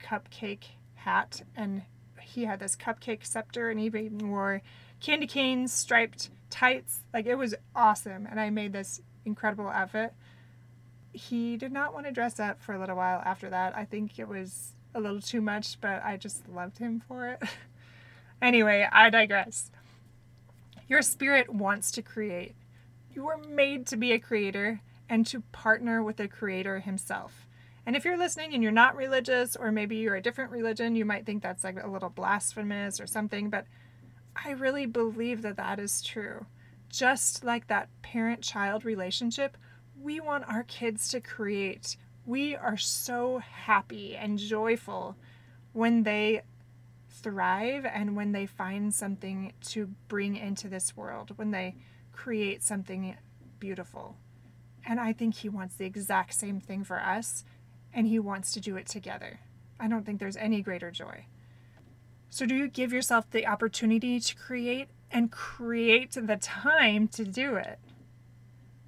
cupcake 0.00 0.64
hat 0.94 1.42
and 1.56 1.82
he 2.20 2.44
had 2.44 2.60
this 2.60 2.76
cupcake 2.76 3.26
scepter 3.26 3.70
and 3.70 3.80
he 3.80 3.86
even 3.86 4.30
wore 4.30 4.62
candy 5.00 5.26
canes, 5.26 5.72
striped 5.72 6.30
tights. 6.50 7.00
Like 7.12 7.26
it 7.26 7.36
was 7.36 7.54
awesome. 7.74 8.26
And 8.26 8.38
I 8.40 8.50
made 8.50 8.72
this 8.72 9.00
incredible 9.24 9.68
outfit. 9.68 10.14
He 11.12 11.56
did 11.56 11.72
not 11.72 11.94
want 11.94 12.06
to 12.06 12.12
dress 12.12 12.38
up 12.38 12.62
for 12.62 12.74
a 12.74 12.78
little 12.78 12.96
while 12.96 13.20
after 13.24 13.50
that. 13.50 13.76
I 13.76 13.84
think 13.84 14.18
it 14.18 14.28
was 14.28 14.74
a 14.94 15.00
little 15.00 15.20
too 15.20 15.40
much, 15.40 15.80
but 15.80 16.02
I 16.04 16.16
just 16.16 16.48
loved 16.48 16.78
him 16.78 17.02
for 17.06 17.28
it. 17.28 17.42
anyway, 18.42 18.88
I 18.90 19.10
digress. 19.10 19.70
Your 20.88 21.02
spirit 21.02 21.52
wants 21.52 21.90
to 21.92 22.02
create. 22.02 22.54
You 23.12 23.24
were 23.24 23.38
made 23.38 23.86
to 23.88 23.96
be 23.96 24.12
a 24.12 24.18
creator 24.18 24.80
and 25.08 25.26
to 25.26 25.40
partner 25.52 26.02
with 26.02 26.16
the 26.16 26.28
creator 26.28 26.80
himself. 26.80 27.46
And 27.86 27.96
if 27.96 28.04
you're 28.04 28.18
listening 28.18 28.52
and 28.52 28.62
you're 28.62 28.70
not 28.70 28.96
religious, 28.96 29.56
or 29.56 29.72
maybe 29.72 29.96
you're 29.96 30.16
a 30.16 30.22
different 30.22 30.50
religion, 30.50 30.94
you 30.94 31.06
might 31.06 31.24
think 31.24 31.42
that's 31.42 31.64
like 31.64 31.82
a 31.82 31.88
little 31.88 32.10
blasphemous 32.10 33.00
or 33.00 33.06
something, 33.06 33.48
but 33.48 33.64
I 34.44 34.50
really 34.50 34.86
believe 34.86 35.42
that 35.42 35.56
that 35.56 35.78
is 35.78 36.02
true. 36.02 36.46
Just 36.90 37.44
like 37.44 37.66
that 37.68 37.88
parent 38.02 38.42
child 38.42 38.84
relationship, 38.84 39.56
we 40.00 40.20
want 40.20 40.44
our 40.48 40.64
kids 40.64 41.08
to 41.10 41.20
create. 41.20 41.96
We 42.26 42.54
are 42.54 42.76
so 42.76 43.38
happy 43.38 44.16
and 44.16 44.38
joyful 44.38 45.16
when 45.72 46.02
they 46.02 46.42
thrive 47.08 47.84
and 47.84 48.14
when 48.14 48.32
they 48.32 48.46
find 48.46 48.94
something 48.94 49.52
to 49.68 49.86
bring 50.08 50.36
into 50.36 50.68
this 50.68 50.96
world, 50.96 51.32
when 51.36 51.50
they 51.50 51.74
create 52.12 52.62
something 52.62 53.16
beautiful. 53.58 54.16
And 54.88 54.98
I 54.98 55.12
think 55.12 55.34
he 55.34 55.48
wants 55.48 55.76
the 55.76 55.84
exact 55.84 56.34
same 56.34 56.58
thing 56.60 56.82
for 56.82 56.98
us 56.98 57.44
and 57.92 58.06
He 58.06 58.18
wants 58.18 58.52
to 58.52 58.60
do 58.60 58.76
it 58.76 58.86
together. 58.86 59.40
I 59.80 59.88
don't 59.88 60.04
think 60.04 60.18
there's 60.18 60.36
any 60.36 60.60
greater 60.62 60.90
joy. 60.90 61.26
So, 62.30 62.46
do 62.46 62.54
you 62.54 62.68
give 62.68 62.92
yourself 62.92 63.30
the 63.30 63.46
opportunity 63.46 64.20
to 64.20 64.36
create 64.36 64.88
and 65.10 65.30
create 65.32 66.12
the 66.12 66.36
time 66.36 67.08
to 67.08 67.24
do 67.24 67.56
it? 67.56 67.78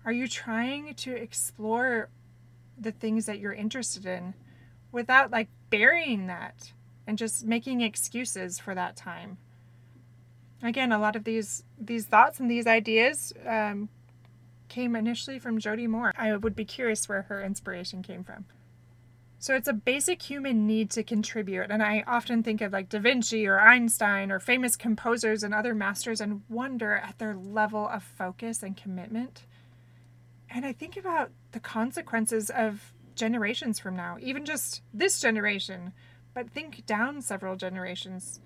Are 0.04 0.12
you 0.12 0.28
trying 0.28 0.94
to 0.94 1.14
explore 1.14 2.08
the 2.78 2.92
things 2.92 3.26
that 3.26 3.38
you're 3.38 3.52
interested 3.52 4.06
in 4.06 4.34
without 4.92 5.30
like 5.30 5.48
burying 5.70 6.26
that 6.26 6.72
and 7.06 7.16
just 7.18 7.44
making 7.44 7.80
excuses 7.80 8.58
for 8.58 8.74
that 8.74 8.96
time? 8.96 9.38
Again, 10.62 10.92
a 10.92 10.98
lot 10.98 11.16
of 11.16 11.24
these 11.24 11.64
these 11.78 12.04
thoughts 12.04 12.40
and 12.40 12.50
these 12.50 12.66
ideas 12.66 13.32
um, 13.46 13.88
came 14.70 14.96
initially 14.96 15.38
from 15.38 15.58
Jody 15.58 15.86
Moore. 15.86 16.12
I 16.16 16.34
would 16.34 16.56
be 16.56 16.64
curious 16.64 17.08
where 17.08 17.22
her 17.22 17.42
inspiration 17.42 18.02
came 18.02 18.24
from. 18.24 18.46
So 19.38 19.54
it's 19.54 19.68
a 19.68 19.72
basic 19.72 20.20
human 20.22 20.66
need 20.66 20.90
to 20.90 21.02
contribute. 21.02 21.70
And 21.70 21.82
I 21.82 22.04
often 22.06 22.42
think 22.42 22.60
of 22.60 22.72
like 22.72 22.88
Da 22.88 22.98
Vinci 22.98 23.46
or 23.46 23.58
Einstein 23.58 24.30
or 24.30 24.38
famous 24.38 24.76
composers 24.76 25.42
and 25.42 25.54
other 25.54 25.74
masters 25.74 26.20
and 26.20 26.42
wonder 26.48 26.94
at 26.96 27.18
their 27.18 27.34
level 27.34 27.88
of 27.88 28.02
focus 28.02 28.62
and 28.62 28.76
commitment. 28.76 29.46
And 30.50 30.66
I 30.66 30.72
think 30.72 30.96
about 30.96 31.30
the 31.52 31.60
consequences 31.60 32.50
of 32.50 32.92
generations 33.14 33.78
from 33.78 33.96
now, 33.96 34.18
even 34.20 34.44
just 34.44 34.82
this 34.92 35.20
generation, 35.20 35.92
but 36.34 36.50
think 36.50 36.84
down 36.84 37.22
several 37.22 37.56
generations. 37.56 38.40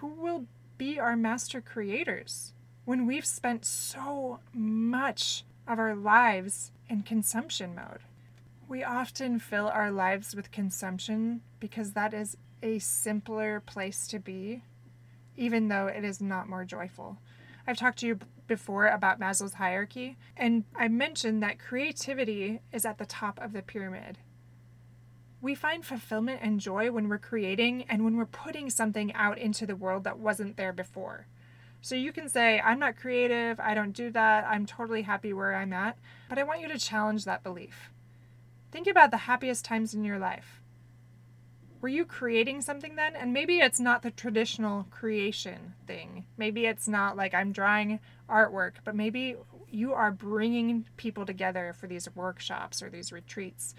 Who 0.00 0.08
will 0.08 0.46
be 0.78 0.98
our 0.98 1.14
master 1.14 1.60
creators 1.60 2.54
when 2.84 3.06
we've 3.06 3.26
spent 3.26 3.64
so 3.64 4.40
much 4.52 5.44
of 5.68 5.78
our 5.78 5.94
lives 5.94 6.72
in 6.88 7.02
consumption 7.02 7.74
mode? 7.74 8.00
We 8.68 8.82
often 8.82 9.38
fill 9.38 9.68
our 9.68 9.90
lives 9.90 10.34
with 10.34 10.50
consumption 10.50 11.42
because 11.60 11.92
that 11.92 12.12
is 12.14 12.36
a 12.62 12.78
simpler 12.78 13.60
place 13.60 14.06
to 14.08 14.18
be, 14.18 14.62
even 15.36 15.68
though 15.68 15.86
it 15.86 16.04
is 16.04 16.20
not 16.20 16.48
more 16.48 16.64
joyful. 16.64 17.18
I've 17.66 17.76
talked 17.76 17.98
to 18.00 18.06
you 18.06 18.18
before 18.48 18.88
about 18.88 19.20
Maslow's 19.20 19.54
hierarchy, 19.54 20.16
and 20.36 20.64
I 20.74 20.88
mentioned 20.88 21.42
that 21.42 21.60
creativity 21.60 22.60
is 22.72 22.84
at 22.84 22.98
the 22.98 23.06
top 23.06 23.38
of 23.40 23.52
the 23.52 23.62
pyramid. 23.62 24.18
We 25.40 25.54
find 25.54 25.84
fulfillment 25.84 26.40
and 26.42 26.60
joy 26.60 26.90
when 26.90 27.08
we're 27.08 27.18
creating 27.18 27.84
and 27.88 28.04
when 28.04 28.16
we're 28.16 28.26
putting 28.26 28.70
something 28.70 29.12
out 29.14 29.38
into 29.38 29.66
the 29.66 29.76
world 29.76 30.04
that 30.04 30.18
wasn't 30.18 30.56
there 30.56 30.72
before. 30.72 31.26
So 31.84 31.96
you 31.96 32.12
can 32.12 32.28
say, 32.28 32.60
I'm 32.60 32.78
not 32.78 32.96
creative, 32.96 33.58
I 33.58 33.74
don't 33.74 33.92
do 33.92 34.10
that, 34.12 34.46
I'm 34.46 34.66
totally 34.66 35.02
happy 35.02 35.32
where 35.32 35.56
I'm 35.56 35.72
at, 35.72 35.98
but 36.28 36.38
I 36.38 36.44
want 36.44 36.60
you 36.60 36.68
to 36.68 36.78
challenge 36.78 37.24
that 37.24 37.42
belief. 37.42 37.90
Think 38.70 38.86
about 38.86 39.10
the 39.10 39.16
happiest 39.16 39.64
times 39.64 39.92
in 39.92 40.04
your 40.04 40.20
life. 40.20 40.62
Were 41.80 41.88
you 41.88 42.04
creating 42.04 42.60
something 42.60 42.94
then? 42.94 43.16
And 43.16 43.32
maybe 43.32 43.58
it's 43.58 43.80
not 43.80 44.02
the 44.02 44.12
traditional 44.12 44.86
creation 44.92 45.74
thing. 45.88 46.24
Maybe 46.36 46.66
it's 46.66 46.86
not 46.86 47.16
like 47.16 47.34
I'm 47.34 47.50
drawing 47.50 47.98
artwork, 48.30 48.74
but 48.84 48.94
maybe 48.94 49.34
you 49.68 49.92
are 49.92 50.12
bringing 50.12 50.86
people 50.96 51.26
together 51.26 51.74
for 51.76 51.88
these 51.88 52.08
workshops 52.14 52.80
or 52.80 52.90
these 52.90 53.10
retreats, 53.10 53.74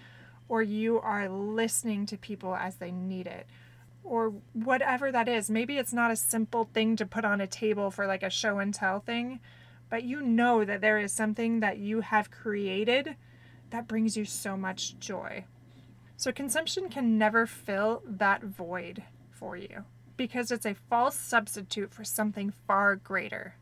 or 0.50 0.62
you 0.62 1.00
are 1.00 1.30
listening 1.30 2.04
to 2.04 2.18
people 2.18 2.54
as 2.54 2.74
they 2.76 2.90
need 2.90 3.26
it, 3.26 3.46
or 4.04 4.34
whatever 4.52 5.10
that 5.10 5.28
is. 5.28 5.50
Maybe 5.50 5.78
it's 5.78 5.92
not 5.92 6.10
a 6.10 6.16
simple 6.16 6.68
thing 6.72 6.94
to 6.96 7.06
put 7.06 7.24
on 7.24 7.40
a 7.40 7.46
table 7.46 7.90
for 7.90 8.06
like 8.06 8.22
a 8.22 8.30
show 8.30 8.58
and 8.58 8.72
tell 8.72 9.00
thing, 9.00 9.40
but 9.90 10.04
you 10.04 10.22
know 10.22 10.64
that 10.64 10.80
there 10.80 10.98
is 10.98 11.12
something 11.12 11.60
that 11.60 11.78
you 11.78 12.02
have 12.02 12.30
created 12.30 13.16
that 13.70 13.88
brings 13.88 14.16
you 14.16 14.24
so 14.24 14.56
much 14.56 14.98
joy. 14.98 15.44
So, 16.16 16.30
consumption 16.30 16.88
can 16.88 17.18
never 17.18 17.46
fill 17.46 18.02
that 18.06 18.44
void 18.44 19.02
for 19.30 19.56
you 19.56 19.84
because 20.16 20.52
it's 20.52 20.66
a 20.66 20.74
false 20.74 21.16
substitute 21.16 21.92
for 21.92 22.04
something 22.04 22.52
far 22.66 22.94
greater. 22.96 23.56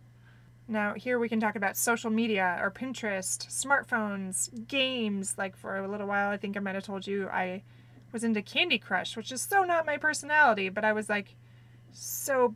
Now, 0.69 0.95
here 0.95 1.19
we 1.19 1.29
can 1.29 1.41
talk 1.41 1.57
about 1.57 1.77
social 1.77 2.11
media 2.11 2.59
or 2.61 2.71
Pinterest, 2.71 3.47
smartphones, 3.49 4.67
games. 4.69 5.35
Like 5.37 5.57
for 5.57 5.77
a 5.77 5.89
little 5.89 6.07
while, 6.07 6.31
I 6.31 6.37
think 6.37 6.57
I 6.57 6.61
might 6.61 6.75
have 6.75 6.85
told 6.85 7.07
you 7.07 7.29
I 7.29 7.63
was 8.13 8.25
into 8.25 8.43
Candy 8.43 8.79
Crush, 8.79 9.17
which 9.17 9.33
is 9.33 9.41
so 9.41 9.65
not 9.65 9.87
my 9.87 9.97
personality, 9.97 10.69
but 10.69 10.85
I 10.85 10.93
was 10.93 11.09
like, 11.09 11.35
so 11.93 12.55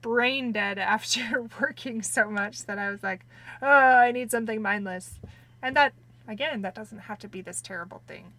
brain 0.00 0.52
dead 0.52 0.78
after 0.94 1.46
working 1.60 2.02
so 2.02 2.30
much 2.30 2.64
that 2.66 2.78
I 2.78 2.90
was 2.90 3.02
like, 3.02 3.24
oh, 3.62 3.66
I 3.66 4.12
need 4.12 4.30
something 4.30 4.60
mindless. 4.60 5.18
And 5.62 5.74
that, 5.76 5.94
again, 6.28 6.62
that 6.62 6.74
doesn't 6.74 7.00
have 7.00 7.18
to 7.20 7.28
be 7.28 7.40
this 7.40 7.62
terrible 7.62 8.02
thing. 8.06 8.32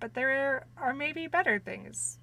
But 0.00 0.14
there 0.14 0.64
are 0.76 0.94
maybe 0.94 1.26
better 1.26 1.58
things. 1.58 2.18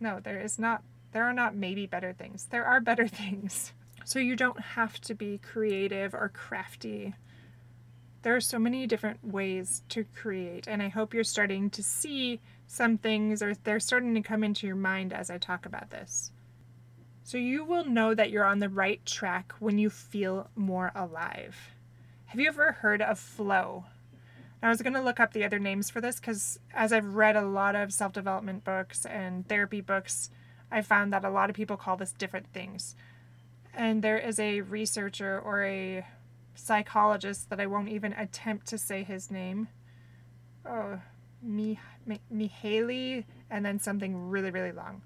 No, 0.00 0.20
there 0.20 0.40
is 0.40 0.58
not. 0.58 0.82
There 1.12 1.24
are 1.24 1.32
not 1.32 1.56
maybe 1.56 1.86
better 1.86 2.12
things. 2.12 2.46
There 2.50 2.64
are 2.64 2.80
better 2.80 3.08
things. 3.22 3.72
So 4.04 4.18
you 4.18 4.36
don't 4.36 4.60
have 4.60 5.00
to 5.02 5.14
be 5.14 5.38
creative 5.38 6.14
or 6.14 6.30
crafty. 6.32 7.14
There 8.22 8.34
are 8.34 8.40
so 8.40 8.58
many 8.58 8.86
different 8.86 9.24
ways 9.24 9.82
to 9.90 10.04
create, 10.04 10.66
and 10.66 10.82
I 10.82 10.88
hope 10.88 11.14
you're 11.14 11.24
starting 11.24 11.70
to 11.70 11.82
see 11.82 12.40
some 12.66 12.98
things 12.98 13.42
or 13.42 13.54
they're 13.54 13.80
starting 13.80 14.14
to 14.14 14.20
come 14.20 14.44
into 14.44 14.66
your 14.66 14.76
mind 14.76 15.12
as 15.12 15.30
I 15.30 15.38
talk 15.38 15.66
about 15.66 15.90
this. 15.90 16.30
So 17.22 17.38
you 17.38 17.64
will 17.64 17.84
know 17.84 18.14
that 18.14 18.30
you're 18.30 18.44
on 18.44 18.58
the 18.58 18.68
right 18.68 19.04
track 19.04 19.52
when 19.58 19.78
you 19.78 19.90
feel 19.90 20.48
more 20.56 20.92
alive. 20.94 21.72
Have 22.26 22.40
you 22.40 22.48
ever 22.48 22.72
heard 22.72 23.02
of 23.02 23.18
flow? 23.18 23.84
I 24.62 24.68
was 24.68 24.82
going 24.82 24.94
to 24.94 25.00
look 25.00 25.20
up 25.20 25.32
the 25.32 25.44
other 25.44 25.58
names 25.58 25.88
for 25.88 26.00
this 26.00 26.18
because 26.18 26.58
as 26.74 26.92
I've 26.92 27.14
read 27.14 27.36
a 27.36 27.46
lot 27.46 27.76
of 27.76 27.92
self 27.92 28.12
development 28.12 28.64
books 28.64 29.06
and 29.06 29.46
therapy 29.46 29.80
books, 29.80 30.30
I 30.70 30.82
found 30.82 31.12
that 31.12 31.24
a 31.24 31.30
lot 31.30 31.48
of 31.48 31.56
people 31.56 31.76
call 31.76 31.96
this 31.96 32.12
different 32.12 32.52
things. 32.52 32.96
And 33.72 34.02
there 34.02 34.18
is 34.18 34.40
a 34.40 34.62
researcher 34.62 35.38
or 35.38 35.64
a 35.64 36.04
psychologist 36.58 37.50
that 37.50 37.60
I 37.60 37.66
won't 37.66 37.88
even 37.88 38.12
attempt 38.12 38.66
to 38.68 38.78
say 38.78 39.02
his 39.02 39.30
name. 39.30 39.68
Oh, 40.66 41.00
Mi- 41.42 41.80
Mi- 42.04 42.20
Mihaly, 42.32 43.24
and 43.50 43.64
then 43.64 43.78
something 43.78 44.28
really, 44.28 44.50
really 44.50 44.72
long. 44.72 45.02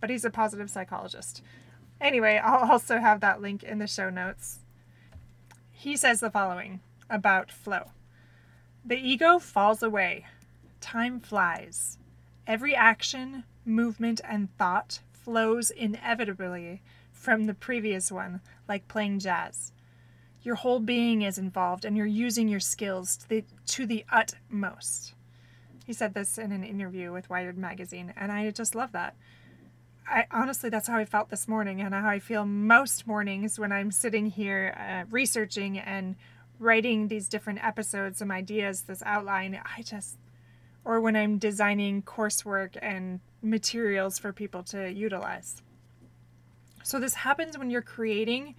But 0.00 0.10
he's 0.10 0.24
a 0.24 0.30
positive 0.30 0.70
psychologist. 0.70 1.42
Anyway, 2.00 2.40
I'll 2.42 2.70
also 2.70 2.98
have 2.98 3.20
that 3.20 3.40
link 3.40 3.62
in 3.62 3.78
the 3.78 3.86
show 3.86 4.10
notes. 4.10 4.60
He 5.72 5.96
says 5.96 6.20
the 6.20 6.30
following 6.30 6.80
about 7.10 7.50
flow 7.50 7.90
The 8.84 8.96
ego 8.96 9.38
falls 9.38 9.82
away, 9.82 10.26
time 10.80 11.20
flies. 11.20 11.98
Every 12.46 12.74
action, 12.74 13.44
movement, 13.64 14.20
and 14.24 14.54
thought 14.56 15.00
flows 15.12 15.70
inevitably 15.70 16.82
from 17.12 17.44
the 17.44 17.54
previous 17.54 18.12
one, 18.12 18.40
like 18.68 18.88
playing 18.88 19.18
jazz. 19.18 19.72
Your 20.44 20.56
whole 20.56 20.78
being 20.78 21.22
is 21.22 21.38
involved 21.38 21.84
and 21.84 21.96
you're 21.96 22.06
using 22.06 22.48
your 22.48 22.60
skills 22.60 23.16
to 23.16 23.28
the, 23.28 23.44
to 23.68 23.86
the 23.86 24.04
utmost. 24.12 25.14
He 25.86 25.94
said 25.94 26.14
this 26.14 26.38
in 26.38 26.52
an 26.52 26.62
interview 26.62 27.12
with 27.12 27.28
Wired 27.28 27.58
Magazine, 27.58 28.12
and 28.16 28.30
I 28.30 28.50
just 28.50 28.74
love 28.74 28.92
that. 28.92 29.16
I 30.06 30.26
honestly, 30.30 30.68
that's 30.68 30.86
how 30.86 30.98
I 30.98 31.06
felt 31.06 31.30
this 31.30 31.48
morning, 31.48 31.80
and 31.80 31.94
how 31.94 32.06
I 32.06 32.18
feel 32.18 32.44
most 32.44 33.06
mornings 33.06 33.58
when 33.58 33.72
I'm 33.72 33.90
sitting 33.90 34.26
here 34.26 34.74
uh, 34.78 35.04
researching 35.10 35.78
and 35.78 36.16
writing 36.58 37.08
these 37.08 37.28
different 37.28 37.64
episodes, 37.64 38.18
some 38.18 38.30
ideas, 38.30 38.82
this 38.82 39.02
outline. 39.04 39.60
I 39.76 39.82
just, 39.82 40.18
or 40.84 41.00
when 41.00 41.16
I'm 41.16 41.38
designing 41.38 42.02
coursework 42.02 42.76
and 42.80 43.20
materials 43.42 44.18
for 44.18 44.32
people 44.32 44.62
to 44.64 44.90
utilize. 44.90 45.62
So, 46.82 47.00
this 47.00 47.14
happens 47.14 47.56
when 47.58 47.70
you're 47.70 47.82
creating 47.82 48.54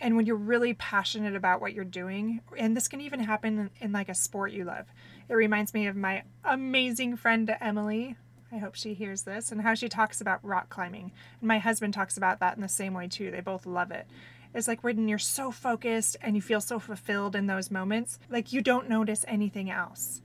and 0.00 0.16
when 0.16 0.26
you're 0.26 0.36
really 0.36 0.74
passionate 0.74 1.36
about 1.36 1.60
what 1.60 1.72
you're 1.72 1.84
doing. 1.84 2.40
And 2.56 2.76
this 2.76 2.88
can 2.88 3.00
even 3.00 3.20
happen 3.20 3.58
in, 3.58 3.70
in 3.80 3.92
like 3.92 4.08
a 4.08 4.14
sport 4.14 4.52
you 4.52 4.64
love. 4.64 4.86
It 5.28 5.34
reminds 5.34 5.72
me 5.72 5.86
of 5.86 5.96
my 5.96 6.24
amazing 6.44 7.16
friend 7.16 7.54
Emily. 7.60 8.16
I 8.52 8.58
hope 8.58 8.74
she 8.74 8.94
hears 8.94 9.22
this 9.22 9.50
and 9.50 9.62
how 9.62 9.74
she 9.74 9.88
talks 9.88 10.20
about 10.20 10.44
rock 10.44 10.68
climbing. 10.68 11.12
And 11.40 11.48
my 11.48 11.58
husband 11.58 11.94
talks 11.94 12.16
about 12.16 12.40
that 12.40 12.56
in 12.56 12.62
the 12.62 12.68
same 12.68 12.94
way 12.94 13.08
too. 13.08 13.30
They 13.30 13.40
both 13.40 13.66
love 13.66 13.90
it. 13.90 14.06
It's 14.54 14.68
like 14.68 14.84
when 14.84 15.08
you're 15.08 15.18
so 15.18 15.50
focused 15.50 16.16
and 16.22 16.36
you 16.36 16.42
feel 16.42 16.60
so 16.60 16.78
fulfilled 16.78 17.34
in 17.34 17.46
those 17.46 17.70
moments, 17.70 18.18
like 18.30 18.52
you 18.52 18.60
don't 18.60 18.88
notice 18.88 19.24
anything 19.26 19.70
else. 19.70 20.22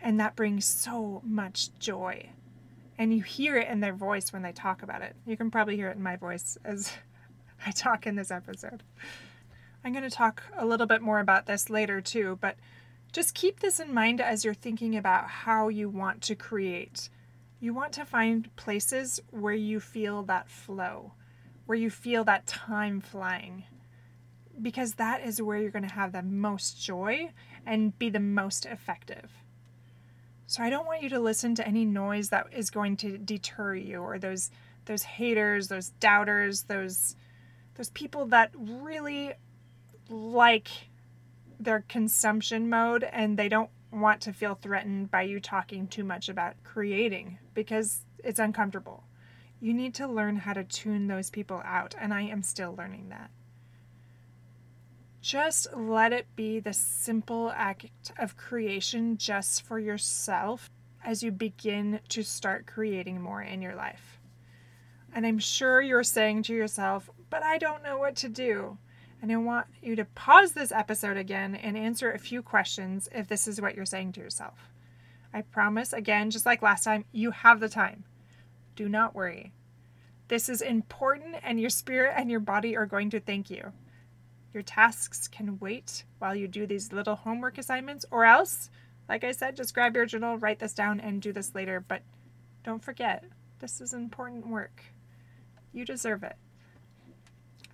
And 0.00 0.18
that 0.18 0.36
brings 0.36 0.64
so 0.64 1.20
much 1.24 1.68
joy 1.78 2.30
and 2.98 3.12
you 3.14 3.22
hear 3.22 3.56
it 3.56 3.68
in 3.68 3.80
their 3.80 3.92
voice 3.92 4.32
when 4.32 4.42
they 4.42 4.52
talk 4.52 4.82
about 4.82 5.02
it. 5.02 5.16
You 5.26 5.36
can 5.36 5.50
probably 5.50 5.76
hear 5.76 5.88
it 5.88 5.96
in 5.96 6.02
my 6.02 6.16
voice 6.16 6.56
as 6.64 6.92
I 7.64 7.70
talk 7.70 8.06
in 8.06 8.16
this 8.16 8.30
episode. 8.30 8.82
I'm 9.84 9.92
going 9.92 10.08
to 10.08 10.10
talk 10.10 10.42
a 10.56 10.66
little 10.66 10.86
bit 10.86 11.02
more 11.02 11.20
about 11.20 11.46
this 11.46 11.70
later 11.70 12.00
too, 12.00 12.38
but 12.40 12.56
just 13.12 13.34
keep 13.34 13.60
this 13.60 13.80
in 13.80 13.92
mind 13.92 14.20
as 14.20 14.44
you're 14.44 14.54
thinking 14.54 14.96
about 14.96 15.28
how 15.28 15.68
you 15.68 15.88
want 15.88 16.22
to 16.22 16.34
create. 16.34 17.08
You 17.60 17.74
want 17.74 17.92
to 17.92 18.04
find 18.04 18.54
places 18.56 19.20
where 19.30 19.54
you 19.54 19.80
feel 19.80 20.22
that 20.24 20.48
flow, 20.48 21.12
where 21.66 21.78
you 21.78 21.90
feel 21.90 22.24
that 22.24 22.46
time 22.46 23.00
flying, 23.00 23.64
because 24.60 24.94
that 24.94 25.24
is 25.24 25.42
where 25.42 25.58
you're 25.58 25.70
going 25.70 25.88
to 25.88 25.94
have 25.94 26.12
the 26.12 26.22
most 26.22 26.82
joy 26.82 27.30
and 27.66 27.96
be 27.98 28.08
the 28.08 28.20
most 28.20 28.66
effective. 28.66 29.30
So 30.46 30.62
I 30.62 30.70
don't 30.70 30.86
want 30.86 31.02
you 31.02 31.08
to 31.10 31.20
listen 31.20 31.54
to 31.56 31.66
any 31.66 31.84
noise 31.84 32.28
that 32.28 32.48
is 32.52 32.70
going 32.70 32.96
to 32.98 33.18
deter 33.18 33.74
you 33.74 34.00
or 34.00 34.18
those 34.18 34.50
those 34.84 35.04
haters, 35.04 35.68
those 35.68 35.90
doubters, 35.90 36.64
those 36.64 37.14
those 37.74 37.90
people 37.90 38.26
that 38.26 38.50
really 38.56 39.32
like 40.08 40.68
their 41.58 41.84
consumption 41.88 42.68
mode 42.68 43.04
and 43.04 43.38
they 43.38 43.48
don't 43.48 43.70
want 43.92 44.20
to 44.22 44.32
feel 44.32 44.54
threatened 44.54 45.10
by 45.10 45.22
you 45.22 45.38
talking 45.38 45.86
too 45.86 46.04
much 46.04 46.28
about 46.28 46.54
creating 46.64 47.38
because 47.54 48.04
it's 48.24 48.40
uncomfortable. 48.40 49.04
You 49.60 49.72
need 49.74 49.94
to 49.94 50.08
learn 50.08 50.36
how 50.36 50.54
to 50.54 50.64
tune 50.64 51.06
those 51.06 51.30
people 51.30 51.62
out, 51.64 51.94
and 52.00 52.12
I 52.12 52.22
am 52.22 52.42
still 52.42 52.74
learning 52.76 53.10
that. 53.10 53.30
Just 55.20 55.68
let 55.72 56.12
it 56.12 56.26
be 56.34 56.58
the 56.58 56.72
simple 56.72 57.52
act 57.54 57.86
of 58.18 58.36
creation 58.36 59.16
just 59.18 59.62
for 59.62 59.78
yourself 59.78 60.68
as 61.04 61.22
you 61.22 61.30
begin 61.30 62.00
to 62.08 62.24
start 62.24 62.66
creating 62.66 63.20
more 63.20 63.40
in 63.40 63.62
your 63.62 63.76
life. 63.76 64.20
And 65.14 65.24
I'm 65.24 65.38
sure 65.38 65.80
you're 65.80 66.02
saying 66.02 66.44
to 66.44 66.54
yourself, 66.54 67.08
but 67.32 67.42
I 67.42 67.56
don't 67.56 67.82
know 67.82 67.96
what 67.96 68.14
to 68.16 68.28
do. 68.28 68.76
And 69.22 69.32
I 69.32 69.36
want 69.36 69.66
you 69.82 69.96
to 69.96 70.04
pause 70.04 70.52
this 70.52 70.70
episode 70.70 71.16
again 71.16 71.54
and 71.54 71.78
answer 71.78 72.12
a 72.12 72.18
few 72.18 72.42
questions 72.42 73.08
if 73.10 73.26
this 73.26 73.48
is 73.48 73.58
what 73.58 73.74
you're 73.74 73.86
saying 73.86 74.12
to 74.12 74.20
yourself. 74.20 74.68
I 75.32 75.40
promise, 75.40 75.94
again, 75.94 76.30
just 76.30 76.44
like 76.44 76.60
last 76.60 76.84
time, 76.84 77.06
you 77.10 77.30
have 77.30 77.58
the 77.58 77.70
time. 77.70 78.04
Do 78.76 78.86
not 78.86 79.14
worry. 79.14 79.54
This 80.28 80.50
is 80.50 80.60
important, 80.60 81.36
and 81.42 81.58
your 81.58 81.70
spirit 81.70 82.12
and 82.18 82.30
your 82.30 82.38
body 82.38 82.76
are 82.76 82.84
going 82.84 83.08
to 83.10 83.20
thank 83.20 83.48
you. 83.48 83.72
Your 84.52 84.62
tasks 84.62 85.26
can 85.26 85.58
wait 85.58 86.04
while 86.18 86.34
you 86.34 86.46
do 86.46 86.66
these 86.66 86.92
little 86.92 87.16
homework 87.16 87.56
assignments, 87.56 88.04
or 88.10 88.26
else, 88.26 88.68
like 89.08 89.24
I 89.24 89.32
said, 89.32 89.56
just 89.56 89.72
grab 89.72 89.96
your 89.96 90.04
journal, 90.04 90.36
write 90.36 90.58
this 90.58 90.74
down, 90.74 91.00
and 91.00 91.22
do 91.22 91.32
this 91.32 91.54
later. 91.54 91.80
But 91.80 92.02
don't 92.62 92.84
forget, 92.84 93.24
this 93.60 93.80
is 93.80 93.94
important 93.94 94.46
work. 94.46 94.82
You 95.72 95.86
deserve 95.86 96.24
it. 96.24 96.36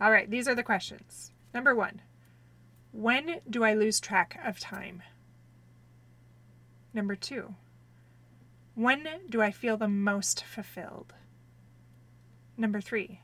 All 0.00 0.10
right, 0.12 0.30
these 0.30 0.46
are 0.46 0.54
the 0.54 0.62
questions. 0.62 1.32
Number 1.52 1.74
one 1.74 2.02
When 2.92 3.40
do 3.48 3.64
I 3.64 3.74
lose 3.74 4.00
track 4.00 4.40
of 4.44 4.60
time? 4.60 5.02
Number 6.94 7.16
two 7.16 7.54
When 8.74 9.06
do 9.28 9.42
I 9.42 9.50
feel 9.50 9.76
the 9.76 9.88
most 9.88 10.44
fulfilled? 10.44 11.14
Number 12.56 12.80
three 12.80 13.22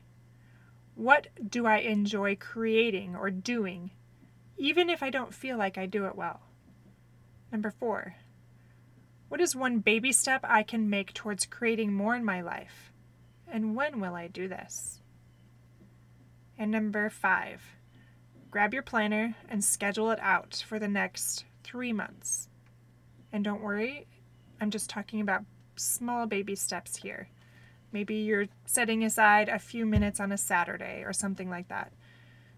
what 0.95 1.27
do 1.45 1.65
I 1.65 1.79
enjoy 1.79 2.37
creating 2.37 3.17
or 3.17 3.29
doing, 3.29 3.91
even 4.57 4.89
if 4.89 5.03
I 5.03 5.09
don't 5.09 5.33
feel 5.33 5.57
like 5.57 5.77
I 5.77 5.85
do 5.85 6.05
it 6.05 6.15
well? 6.15 6.39
Number 7.51 7.69
four, 7.69 8.15
what 9.27 9.41
is 9.41 9.57
one 9.57 9.79
baby 9.79 10.13
step 10.13 10.39
I 10.45 10.63
can 10.63 10.89
make 10.89 11.13
towards 11.13 11.45
creating 11.45 11.93
more 11.93 12.15
in 12.15 12.23
my 12.23 12.39
life? 12.39 12.93
And 13.45 13.75
when 13.75 13.99
will 13.99 14.15
I 14.15 14.27
do 14.27 14.47
this? 14.47 15.01
And 16.57 16.71
number 16.71 17.09
five, 17.09 17.61
grab 18.49 18.73
your 18.73 18.83
planner 18.83 19.35
and 19.49 19.63
schedule 19.63 20.11
it 20.11 20.19
out 20.21 20.63
for 20.67 20.79
the 20.79 20.87
next 20.87 21.45
three 21.63 21.91
months. 21.91 22.49
And 23.31 23.43
don't 23.43 23.61
worry, 23.61 24.07
I'm 24.61 24.71
just 24.71 24.89
talking 24.89 25.19
about 25.19 25.43
small 25.75 26.25
baby 26.25 26.55
steps 26.55 26.97
here. 26.97 27.27
Maybe 27.91 28.15
you're 28.15 28.47
setting 28.65 29.03
aside 29.03 29.49
a 29.49 29.59
few 29.59 29.85
minutes 29.85 30.19
on 30.19 30.31
a 30.31 30.37
Saturday 30.37 31.03
or 31.05 31.13
something 31.13 31.49
like 31.49 31.67
that. 31.67 31.91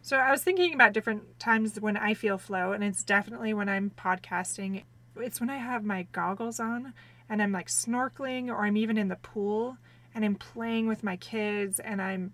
So 0.01 0.17
I 0.17 0.31
was 0.31 0.43
thinking 0.43 0.73
about 0.73 0.93
different 0.93 1.39
times 1.39 1.79
when 1.81 1.97
I 1.97 2.13
feel 2.13 2.37
flow, 2.37 2.71
and 2.71 2.83
it's 2.83 3.03
definitely 3.03 3.53
when 3.53 3.67
I'm 3.67 3.91
podcasting. 3.97 4.83
It's 5.15 5.39
when 5.39 5.49
I 5.49 5.57
have 5.57 5.83
my 5.83 6.07
goggles 6.11 6.59
on 6.59 6.93
and 7.27 7.41
I'm 7.41 7.51
like 7.51 7.67
snorkeling, 7.67 8.47
or 8.49 8.65
I'm 8.65 8.77
even 8.77 8.97
in 8.97 9.09
the 9.09 9.15
pool 9.15 9.77
and 10.15 10.23
I'm 10.23 10.35
playing 10.35 10.87
with 10.87 11.03
my 11.03 11.17
kids, 11.17 11.79
and 11.79 12.01
I'm, 12.01 12.33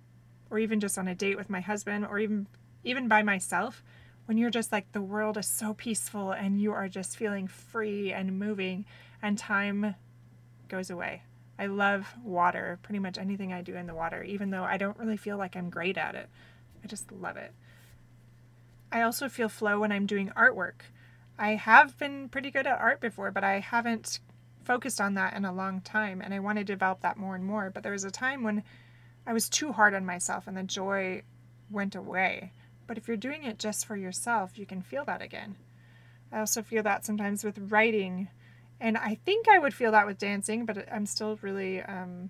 or 0.54 0.60
even 0.60 0.80
just 0.80 1.00
on 1.00 1.08
a 1.08 1.16
date 1.16 1.36
with 1.36 1.50
my 1.50 1.60
husband, 1.60 2.06
or 2.06 2.20
even 2.20 2.48
even 2.84 3.08
by 3.08 3.24
myself. 3.24 3.84
When 4.26 4.38
you're 4.38 4.52
just 4.52 4.72
like 4.72 4.92
the 4.92 5.02
world 5.02 5.38
is 5.38 5.48
so 5.48 5.74
peaceful 5.74 6.32
and 6.32 6.62
you 6.62 6.72
are 6.72 6.88
just 6.88 7.18
feeling 7.18 7.48
free 7.48 8.13
and 8.13 8.39
moving, 8.39 8.86
and 9.22 9.38
time 9.38 9.96
goes 10.70 10.89
away 10.89 11.24
I 11.58 11.68
love 11.68 12.16
water, 12.24 12.80
pretty 12.82 13.00
much 13.00 13.18
anything 13.18 13.54
I 13.54 13.62
do 13.62 13.76
in 13.76 13.88
the 13.88 13.94
water, 13.94 14.24
even 14.24 14.50
though 14.50 14.63
I 14.63 14.78
don't 14.78 14.98
really 14.98 15.18
feel 15.18 15.38
like 15.38 15.56
I'm 15.56 15.70
great 15.70 15.98
at 15.98 16.16
it. 16.16 16.30
I 16.84 16.88
just 16.88 17.12
love 17.12 17.38
it. 17.38 17.54
I 18.92 19.02
also 19.02 19.30
feel 19.30 19.50
flow 19.50 19.80
when 19.80 19.92
I'm 19.92 20.06
doing 20.06 20.32
artwork. 20.36 20.82
I 21.38 21.56
have 21.56 21.98
been 21.98 22.30
pretty 22.30 22.52
good 22.52 22.68
at 22.68 22.80
art 22.80 23.02
before, 23.02 23.32
but 23.32 23.44
I 23.44 23.60
haven't 23.60 24.20
focused 24.63 25.02
on 25.02 25.13
that 25.16 25.36
in 25.36 25.46
a 25.46 25.54
long 25.54 25.82
time, 25.82 26.22
and 26.22 26.34
I 26.34 26.39
want 26.39 26.58
to 26.58 26.63
develop 26.63 27.02
that 27.02 27.18
more 27.18 27.36
and 27.36 27.46
more. 27.46 27.70
But 27.70 27.84
there 27.84 27.92
was 27.92 28.04
a 28.04 28.12
time 28.12 28.44
when 28.44 28.63
I 29.26 29.34
was 29.34 29.50
too 29.50 29.72
hard 29.72 29.94
on 29.94 30.06
myself 30.06 30.48
and 30.48 30.58
the 30.58 30.64
joy 30.64 31.24
went 31.70 31.96
away. 31.96 32.52
But 32.88 32.98
if 32.98 33.08
you're 33.08 33.18
doing 33.18 33.44
it 33.44 33.60
just 33.60 33.86
for 33.86 33.96
yourself, 33.96 34.58
you 34.58 34.66
can 34.66 34.82
feel 34.82 35.06
that 35.06 35.22
again. 35.22 35.56
I 36.32 36.40
also 36.40 36.62
feel 36.62 36.84
that 36.84 37.06
sometimes 37.06 37.44
with 37.44 37.72
writing 37.72 38.28
and 38.84 38.98
I 38.98 39.16
think 39.24 39.48
I 39.48 39.60
would 39.60 39.74
feel 39.74 39.92
that 39.94 40.06
with 40.06 40.18
dancing, 40.18 40.66
but 40.66 40.86
I'm 40.92 41.06
still 41.06 41.40
really 41.42 41.82
um, 41.82 42.30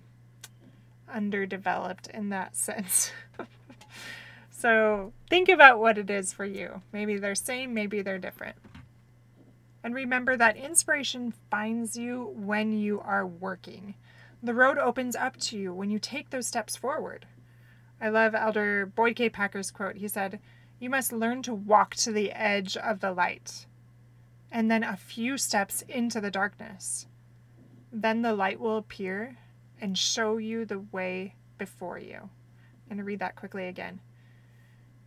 underdeveloped 1.12 2.06
in 2.08 2.28
that 2.28 2.54
sense. 2.56 3.10
so 4.50 5.12
think 5.28 5.48
about 5.48 5.80
what 5.80 5.98
it 5.98 6.08
is 6.10 6.32
for 6.32 6.44
you. 6.44 6.82
Maybe 6.92 7.18
they're 7.18 7.34
same, 7.34 7.74
maybe 7.74 8.02
they're 8.02 8.18
different. 8.18 8.56
And 9.82 9.94
remember 9.94 10.36
that 10.36 10.56
inspiration 10.56 11.34
finds 11.50 11.96
you 11.96 12.32
when 12.36 12.72
you 12.72 13.00
are 13.00 13.26
working. 13.26 13.94
The 14.44 14.54
road 14.54 14.78
opens 14.78 15.16
up 15.16 15.38
to 15.38 15.58
you 15.58 15.74
when 15.74 15.90
you 15.90 15.98
take 15.98 16.30
those 16.30 16.46
steps 16.46 16.76
forward. 16.76 17.26
I 18.00 18.10
love 18.10 18.34
Elder 18.34 18.86
Boyd 18.86 19.16
K. 19.16 19.28
Packer's 19.28 19.72
quote. 19.72 19.96
He 19.96 20.06
said, 20.06 20.38
You 20.78 20.90
must 20.90 21.12
learn 21.12 21.42
to 21.42 21.54
walk 21.54 21.96
to 21.96 22.12
the 22.12 22.30
edge 22.30 22.76
of 22.76 23.00
the 23.00 23.12
light 23.12 23.66
and 24.54 24.70
then 24.70 24.84
a 24.84 24.96
few 24.96 25.36
steps 25.36 25.82
into 25.88 26.20
the 26.20 26.30
darkness. 26.30 27.08
Then 27.92 28.22
the 28.22 28.32
light 28.32 28.60
will 28.60 28.76
appear 28.76 29.36
and 29.80 29.98
show 29.98 30.36
you 30.36 30.64
the 30.64 30.78
way 30.92 31.34
before 31.58 31.98
you. 31.98 32.14
I'm 32.14 32.88
going 32.88 32.98
to 32.98 33.04
read 33.04 33.18
that 33.18 33.34
quickly 33.34 33.66
again. 33.66 33.98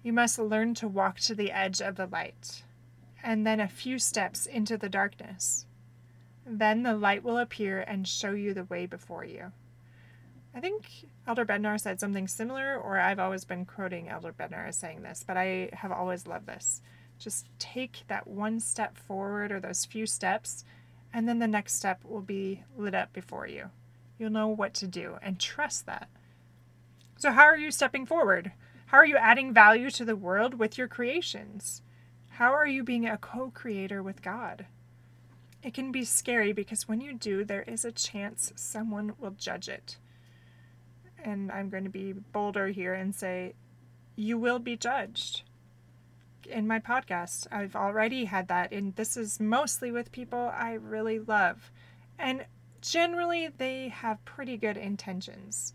You 0.04 0.12
must 0.12 0.38
learn 0.38 0.74
to 0.76 0.88
walk 0.88 1.22
to 1.22 1.34
the 1.34 1.54
edge 1.54 1.82
of 1.82 1.96
the 1.96 2.08
light, 2.08 2.64
and 3.24 3.48
then 3.48 3.62
a 3.62 3.70
few 3.70 4.00
steps 4.00 4.46
into 4.46 4.78
the 4.78 4.90
darkness. 4.90 5.66
Then 6.50 6.84
the 6.84 6.96
light 6.96 7.24
will 7.24 7.38
appear 7.38 7.82
and 7.82 8.08
show 8.08 8.32
you 8.32 8.54
the 8.54 8.64
way 8.64 8.86
before 8.86 9.26
you. 9.26 9.52
I 10.56 10.62
think 10.62 11.06
Elder 11.28 11.46
Bednar 11.46 11.80
said 11.80 12.00
something 12.00 12.28
similar, 12.28 12.78
or 12.78 13.00
I've 13.00 13.20
always 13.20 13.44
been 13.44 13.66
quoting 13.66 14.08
Elder 14.08 14.32
Bednar 14.32 14.70
as 14.70 14.78
saying 14.78 15.02
this, 15.04 15.24
but 15.28 15.36
I 15.36 15.70
have 15.74 15.92
always 15.92 16.26
loved 16.26 16.48
this. 16.48 16.82
Just 17.20 17.48
take 17.60 18.04
that 18.08 18.28
one 18.28 18.62
step 18.62 18.98
forward 18.98 19.52
or 19.52 19.60
those 19.60 19.86
few 19.86 20.08
steps, 20.08 20.64
and 21.14 21.28
then 21.28 21.40
the 21.40 21.48
next 21.48 21.74
step 21.74 22.00
will 22.06 22.22
be 22.22 22.64
lit 22.78 22.96
up 22.96 23.12
before 23.12 23.46
you. 23.46 23.70
You'll 24.18 24.32
know 24.32 24.48
what 24.48 24.74
to 24.76 24.88
do 24.88 25.18
and 25.22 25.40
trust 25.40 25.86
that. 25.86 26.08
So, 27.18 27.32
how 27.32 27.44
are 27.44 27.58
you 27.58 27.72
stepping 27.72 28.06
forward? 28.06 28.54
How 28.88 28.98
are 28.98 29.06
you 29.06 29.18
adding 29.18 29.54
value 29.54 29.92
to 29.92 30.06
the 30.06 30.16
world 30.16 30.54
with 30.54 30.78
your 30.78 30.88
creations? 30.88 31.82
How 32.30 32.54
are 32.54 32.68
you 32.68 32.84
being 32.84 33.06
a 33.06 33.18
co 33.18 33.52
creator 33.54 34.02
with 34.02 34.22
God? 34.22 34.66
It 35.64 35.74
can 35.74 35.92
be 35.92 36.06
scary 36.06 36.54
because 36.54 36.88
when 36.88 37.02
you 37.02 37.14
do, 37.14 37.44
there 37.44 37.64
is 37.64 37.84
a 37.84 37.92
chance 37.92 38.54
someone 38.56 39.14
will 39.20 39.32
judge 39.32 39.68
it. 39.68 39.98
And 41.24 41.52
I'm 41.52 41.70
going 41.70 41.84
to 41.84 41.90
be 41.90 42.14
bolder 42.14 42.68
here 42.68 42.94
and 42.94 43.14
say, 43.14 43.54
you 44.16 44.38
will 44.38 44.60
be 44.60 44.76
judged 44.76 45.44
in 46.50 46.68
my 46.68 46.80
podcast. 46.80 47.48
I've 47.52 47.76
already 47.76 48.26
had 48.26 48.48
that, 48.48 48.72
and 48.72 48.96
this 48.96 49.18
is 49.18 49.40
mostly 49.40 49.92
with 49.92 50.12
people 50.12 50.52
I 50.54 50.74
really 50.74 51.20
love. 51.20 51.72
And 52.18 52.46
generally, 52.82 53.50
they 53.58 53.90
have 53.90 54.24
pretty 54.26 54.58
good 54.58 54.78
intentions. 54.78 55.74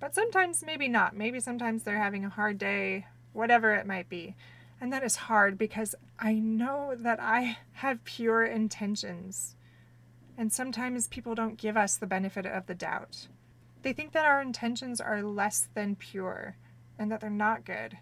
But 0.00 0.14
sometimes, 0.14 0.64
maybe 0.64 0.88
not. 0.88 1.16
Maybe 1.16 1.40
sometimes 1.40 1.82
they're 1.82 1.96
having 1.96 2.24
a 2.24 2.30
hard 2.30 2.58
day, 2.58 3.06
whatever 3.32 3.72
it 3.74 3.86
might 3.86 4.08
be. 4.08 4.34
And 4.82 4.92
that 4.92 5.04
is 5.04 5.14
hard 5.14 5.56
because 5.56 5.94
I 6.18 6.34
know 6.34 6.96
that 6.98 7.20
I 7.20 7.58
have 7.74 8.02
pure 8.02 8.44
intentions. 8.44 9.54
And 10.36 10.52
sometimes 10.52 11.06
people 11.06 11.36
don't 11.36 11.56
give 11.56 11.76
us 11.76 11.96
the 11.96 12.06
benefit 12.08 12.46
of 12.46 12.66
the 12.66 12.74
doubt. 12.74 13.28
They 13.82 13.92
think 13.92 14.10
that 14.10 14.24
our 14.24 14.42
intentions 14.42 15.00
are 15.00 15.22
less 15.22 15.68
than 15.74 15.94
pure 15.94 16.56
and 16.98 17.12
that 17.12 17.20
they're 17.20 17.30
not 17.30 17.64
good. 17.64 17.98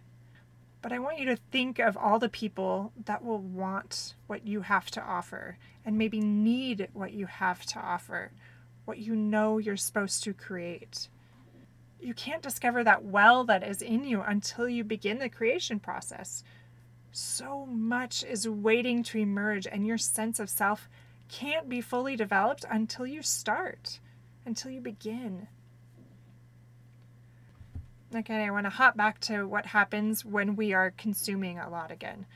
But 0.80 0.90
I 0.90 1.00
want 1.00 1.18
you 1.18 1.26
to 1.26 1.36
think 1.36 1.78
of 1.80 1.98
all 1.98 2.18
the 2.18 2.30
people 2.30 2.94
that 3.04 3.22
will 3.22 3.42
want 3.42 4.14
what 4.26 4.46
you 4.46 4.62
have 4.62 4.90
to 4.92 5.02
offer 5.02 5.58
and 5.84 5.98
maybe 5.98 6.18
need 6.18 6.88
what 6.94 7.12
you 7.12 7.26
have 7.26 7.66
to 7.66 7.78
offer, 7.78 8.32
what 8.86 8.96
you 8.96 9.14
know 9.14 9.58
you're 9.58 9.76
supposed 9.76 10.24
to 10.24 10.32
create. 10.32 11.10
You 12.00 12.14
can't 12.14 12.42
discover 12.42 12.82
that 12.84 13.04
well 13.04 13.44
that 13.44 13.62
is 13.62 13.82
in 13.82 14.04
you 14.04 14.22
until 14.22 14.66
you 14.66 14.82
begin 14.82 15.18
the 15.18 15.28
creation 15.28 15.78
process. 15.78 16.42
So 17.12 17.66
much 17.66 18.22
is 18.22 18.48
waiting 18.48 19.02
to 19.04 19.18
emerge, 19.18 19.66
and 19.66 19.86
your 19.86 19.98
sense 19.98 20.38
of 20.38 20.48
self 20.48 20.88
can't 21.28 21.68
be 21.68 21.80
fully 21.80 22.16
developed 22.16 22.64
until 22.70 23.06
you 23.06 23.22
start, 23.22 24.00
until 24.44 24.70
you 24.70 24.80
begin. 24.80 25.48
Okay, 28.14 28.44
I 28.44 28.50
want 28.50 28.66
to 28.66 28.70
hop 28.70 28.96
back 28.96 29.20
to 29.20 29.44
what 29.44 29.66
happens 29.66 30.24
when 30.24 30.56
we 30.56 30.72
are 30.72 30.90
consuming 30.90 31.58
a 31.58 31.70
lot 31.70 31.92
again. 31.92 32.26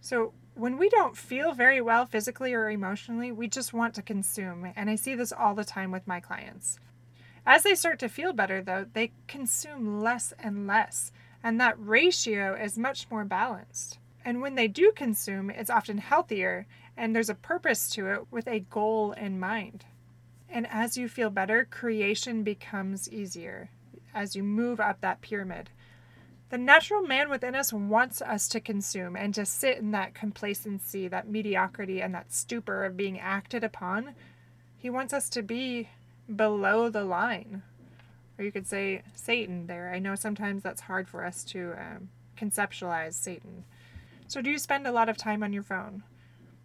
So, 0.00 0.32
when 0.54 0.78
we 0.78 0.88
don't 0.88 1.16
feel 1.16 1.52
very 1.52 1.80
well 1.80 2.04
physically 2.06 2.52
or 2.52 2.68
emotionally, 2.68 3.30
we 3.30 3.46
just 3.46 3.72
want 3.72 3.94
to 3.94 4.02
consume. 4.02 4.72
And 4.74 4.90
I 4.90 4.96
see 4.96 5.14
this 5.14 5.32
all 5.32 5.54
the 5.54 5.64
time 5.64 5.92
with 5.92 6.06
my 6.08 6.18
clients. 6.18 6.78
As 7.46 7.62
they 7.62 7.74
start 7.74 7.98
to 8.00 8.08
feel 8.08 8.32
better, 8.32 8.60
though, 8.62 8.86
they 8.92 9.12
consume 9.28 10.02
less 10.02 10.32
and 10.38 10.66
less. 10.66 11.12
And 11.42 11.60
that 11.60 11.74
ratio 11.78 12.54
is 12.54 12.76
much 12.76 13.10
more 13.10 13.24
balanced. 13.24 13.98
And 14.24 14.40
when 14.40 14.54
they 14.54 14.68
do 14.68 14.92
consume, 14.94 15.50
it's 15.50 15.70
often 15.70 15.98
healthier 15.98 16.66
and 16.96 17.16
there's 17.16 17.30
a 17.30 17.34
purpose 17.34 17.88
to 17.90 18.08
it 18.08 18.26
with 18.30 18.46
a 18.46 18.60
goal 18.60 19.12
in 19.12 19.40
mind. 19.40 19.86
And 20.50 20.66
as 20.66 20.98
you 20.98 21.08
feel 21.08 21.30
better, 21.30 21.66
creation 21.70 22.42
becomes 22.42 23.10
easier 23.10 23.70
as 24.14 24.36
you 24.36 24.42
move 24.42 24.80
up 24.80 25.00
that 25.00 25.20
pyramid. 25.20 25.70
The 26.50 26.58
natural 26.58 27.02
man 27.02 27.30
within 27.30 27.54
us 27.54 27.72
wants 27.72 28.20
us 28.20 28.48
to 28.48 28.60
consume 28.60 29.14
and 29.14 29.32
to 29.34 29.46
sit 29.46 29.78
in 29.78 29.92
that 29.92 30.14
complacency, 30.14 31.06
that 31.06 31.28
mediocrity, 31.28 32.02
and 32.02 32.12
that 32.14 32.32
stupor 32.32 32.84
of 32.84 32.96
being 32.96 33.20
acted 33.20 33.62
upon. 33.62 34.14
He 34.76 34.90
wants 34.90 35.12
us 35.12 35.28
to 35.30 35.42
be 35.42 35.88
below 36.34 36.88
the 36.88 37.04
line. 37.04 37.62
Or 38.40 38.42
you 38.42 38.52
could 38.52 38.66
say 38.66 39.02
Satan 39.14 39.66
there. 39.66 39.92
I 39.94 39.98
know 39.98 40.14
sometimes 40.14 40.62
that's 40.62 40.80
hard 40.80 41.06
for 41.06 41.26
us 41.26 41.44
to 41.44 41.74
um, 41.78 42.08
conceptualize 42.38 43.12
Satan. 43.12 43.64
So, 44.28 44.40
do 44.40 44.48
you 44.48 44.58
spend 44.58 44.86
a 44.86 44.92
lot 44.92 45.10
of 45.10 45.18
time 45.18 45.42
on 45.42 45.52
your 45.52 45.62
phone? 45.62 46.04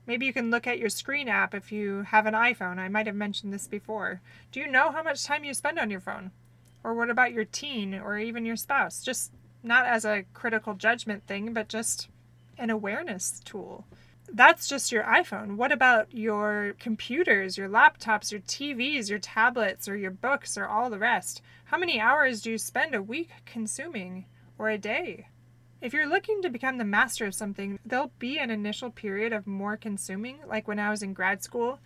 Maybe 0.08 0.26
you 0.26 0.32
can 0.32 0.50
look 0.50 0.68
at 0.68 0.80
your 0.80 0.88
screen 0.88 1.28
app 1.28 1.54
if 1.54 1.74
you 1.74 2.04
have 2.04 2.28
an 2.28 2.34
iPhone. 2.34 2.78
I 2.78 2.88
might 2.88 3.08
have 3.08 3.16
mentioned 3.16 3.52
this 3.52 3.68
before. 3.68 4.22
Do 4.54 4.62
you 4.62 4.68
know 4.68 4.90
how 4.94 5.04
much 5.04 5.26
time 5.26 5.44
you 5.44 5.54
spend 5.54 5.78
on 5.78 5.92
your 5.92 6.00
phone? 6.00 6.32
Or 6.82 6.94
what 6.94 7.10
about 7.10 7.34
your 7.34 7.44
teen 7.44 7.94
or 7.94 8.18
even 8.18 8.46
your 8.46 8.56
spouse? 8.56 9.04
Just 9.04 9.34
not 9.62 9.86
as 9.86 10.06
a 10.06 10.24
critical 10.34 10.76
judgment 10.76 11.28
thing, 11.28 11.52
but 11.52 11.68
just 11.68 12.08
an 12.58 12.70
awareness 12.70 13.42
tool. 13.44 13.86
That's 14.32 14.68
just 14.68 14.92
your 14.92 15.04
iPhone. 15.04 15.56
What 15.56 15.72
about 15.72 16.14
your 16.14 16.76
computers, 16.80 17.58
your 17.58 17.70
laptops, 17.70 18.32
your 18.32 18.42
TVs, 18.42 19.10
your 19.10 19.20
tablets, 19.20 19.88
or 19.88 19.96
your 19.96 20.12
books, 20.12 20.58
or 20.58 20.68
all 20.68 20.90
the 20.90 21.00
rest? 21.00 21.42
How 21.66 21.78
many 21.78 22.00
hours 22.00 22.42
do 22.42 22.52
you 22.52 22.58
spend 22.58 22.94
a 22.94 23.02
week 23.02 23.30
consuming 23.46 24.26
or 24.58 24.70
a 24.70 24.78
day? 24.78 25.28
If 25.82 25.94
you're 25.94 26.10
looking 26.10 26.42
to 26.42 26.50
become 26.50 26.78
the 26.78 26.84
master 26.84 27.26
of 27.26 27.36
something, 27.36 27.80
there'll 27.86 28.12
be 28.18 28.40
an 28.40 28.50
initial 28.50 28.90
period 28.90 29.34
of 29.34 29.46
more 29.46 29.78
consuming, 29.78 30.40
like 30.48 30.68
when 30.68 30.80
I 30.80 30.90
was 30.90 31.04
in 31.04 31.14
grad 31.14 31.44
school 31.44 31.80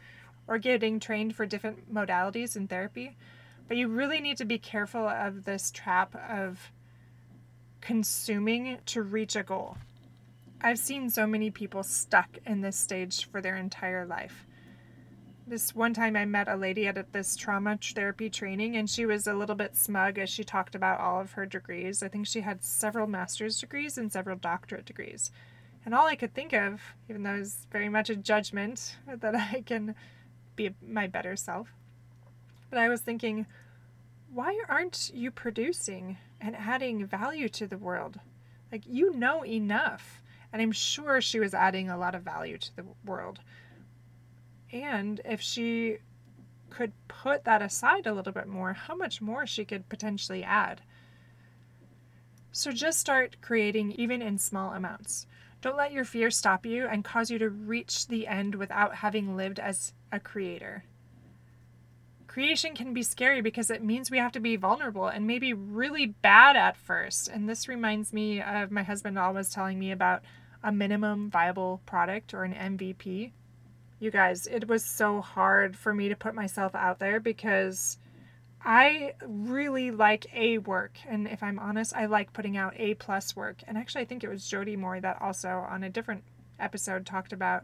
or 0.48 0.58
getting 0.58 1.00
trained 1.00 1.36
for 1.36 1.46
different 1.46 1.94
modalities 1.94 2.56
in 2.56 2.68
therapy. 2.68 3.18
But 3.68 3.78
you 3.78 3.88
really 3.88 4.20
need 4.20 4.38
to 4.38 4.46
be 4.46 4.58
careful 4.58 5.08
of 5.08 5.46
this 5.46 5.70
trap 5.70 6.16
of 6.16 6.72
consuming 7.82 8.78
to 8.88 9.04
reach 9.04 9.36
a 9.36 9.44
goal. 9.44 9.78
I've 10.62 10.80
seen 10.80 11.10
so 11.10 11.26
many 11.26 11.52
people 11.52 11.84
stuck 11.84 12.38
in 12.46 12.60
this 12.60 12.76
stage 12.76 13.30
for 13.30 13.40
their 13.40 13.56
entire 13.56 14.06
life. 14.06 14.46
This 15.48 15.74
one 15.74 15.94
time 15.94 16.18
I 16.18 16.26
met 16.26 16.50
a 16.50 16.58
lady 16.58 16.86
at 16.86 17.14
this 17.14 17.38
trauma 17.38 17.80
therapy 17.82 18.30
training, 18.30 18.76
and 18.76 18.90
she 18.90 19.06
was 19.06 19.26
a 19.26 19.34
little 19.34 19.56
bit 19.56 19.78
smug 19.78 20.20
as 20.20 20.30
she 20.30 20.44
talked 20.44 20.76
about 20.76 21.00
all 21.00 21.22
of 21.22 21.32
her 21.32 21.46
degrees. 21.46 22.04
I 22.04 22.10
think 22.10 22.28
she 22.28 22.42
had 22.42 22.62
several 22.62 23.08
master's 23.08 23.58
degrees 23.58 23.98
and 23.98 24.12
several 24.12 24.38
doctorate 24.38 24.86
degrees. 24.86 25.32
And 25.86 25.96
all 25.96 26.08
I 26.08 26.18
could 26.18 26.34
think 26.34 26.52
of, 26.52 26.82
even 27.10 27.24
though 27.24 27.36
it 27.36 27.40
was 27.40 27.66
very 27.72 27.88
much 27.88 28.10
a 28.10 28.16
judgment 28.18 28.98
that 29.08 29.36
I 29.36 29.64
can 29.66 29.96
be 30.58 30.76
my 30.86 31.08
better 31.08 31.38
self, 31.38 31.74
but 32.70 32.80
I 32.80 32.90
was 32.90 33.00
thinking, 33.00 33.46
why 34.32 34.60
aren't 34.68 35.10
you 35.14 35.32
producing 35.32 36.18
and 36.42 36.54
adding 36.56 37.06
value 37.06 37.48
to 37.50 37.66
the 37.66 37.78
world? 37.78 38.20
Like, 38.74 38.84
you 38.86 39.16
know 39.16 39.46
enough. 39.46 40.22
And 40.52 40.62
I'm 40.62 40.72
sure 40.72 41.22
she 41.22 41.40
was 41.40 41.54
adding 41.54 41.90
a 41.90 41.98
lot 41.98 42.16
of 42.16 42.24
value 42.24 42.58
to 42.58 42.76
the 42.76 42.86
world. 43.06 43.40
And 44.72 45.22
if 45.26 45.42
she 45.42 45.98
could 46.70 46.94
put 47.08 47.44
that 47.46 47.62
aside 47.62 48.08
a 48.08 48.14
little 48.14 48.34
bit 48.34 48.48
more, 48.48 48.74
how 48.74 48.96
much 48.96 49.22
more 49.22 49.46
she 49.46 49.66
could 49.66 49.90
potentially 49.90 50.44
add. 50.44 50.82
So 52.52 52.72
just 52.72 53.00
start 53.00 53.38
creating 53.42 53.92
even 53.94 54.22
in 54.22 54.38
small 54.38 54.74
amounts. 54.74 55.28
Don't 55.62 55.78
let 55.78 55.92
your 55.92 56.06
fear 56.06 56.32
stop 56.32 56.66
you 56.66 56.88
and 56.88 57.04
cause 57.04 57.30
you 57.30 57.38
to 57.40 57.50
reach 57.50 58.08
the 58.08 58.28
end 58.28 58.56
without 58.56 58.96
having 58.96 59.36
lived 59.36 59.60
as 59.60 59.94
a 60.12 60.20
creator. 60.20 60.84
Creation 62.30 62.76
can 62.76 62.94
be 62.94 63.02
scary 63.02 63.42
because 63.42 63.72
it 63.72 63.84
means 63.84 64.12
we 64.12 64.20
have 64.20 64.32
to 64.32 64.40
be 64.40 64.56
vulnerable 64.56 65.08
and 65.08 65.26
maybe 65.26 65.52
really 65.52 66.06
bad 66.06 66.56
at 66.56 66.78
first. 66.78 67.28
And 67.28 67.50
this 67.50 67.68
reminds 67.68 68.14
me 68.14 68.40
of 68.40 68.70
my 68.70 68.84
husband 68.84 69.18
always 69.18 69.50
telling 69.50 69.80
me 69.80 69.92
about 69.92 70.22
a 70.64 70.72
minimum 70.72 71.32
viable 71.32 71.82
product 71.88 72.36
or 72.36 72.44
an 72.44 72.54
MVP. 72.54 73.32
You 74.00 74.12
guys, 74.12 74.46
it 74.46 74.68
was 74.68 74.86
so 74.86 75.22
hard 75.22 75.76
for 75.76 75.92
me 75.92 76.08
to 76.10 76.16
put 76.16 76.36
myself 76.36 76.76
out 76.76 77.00
there 77.00 77.20
because 77.20 77.98
I 78.64 79.16
really 79.26 79.90
like 79.90 80.28
A 80.36 80.60
work, 80.60 80.98
and 81.08 81.28
if 81.28 81.42
I'm 81.42 81.58
honest, 81.58 81.96
I 81.96 82.06
like 82.06 82.32
putting 82.32 82.58
out 82.58 82.76
A 82.78 82.94
plus 82.94 83.36
work. 83.36 83.64
And 83.68 83.76
actually, 83.76 84.02
I 84.02 84.06
think 84.06 84.24
it 84.24 84.30
was 84.30 84.48
Jody 84.48 84.76
Moore 84.76 85.02
that 85.02 85.20
also 85.20 85.66
on 85.68 85.84
a 85.84 85.90
different 85.90 86.24
episode 86.60 87.08
talked 87.08 87.34
about 87.34 87.64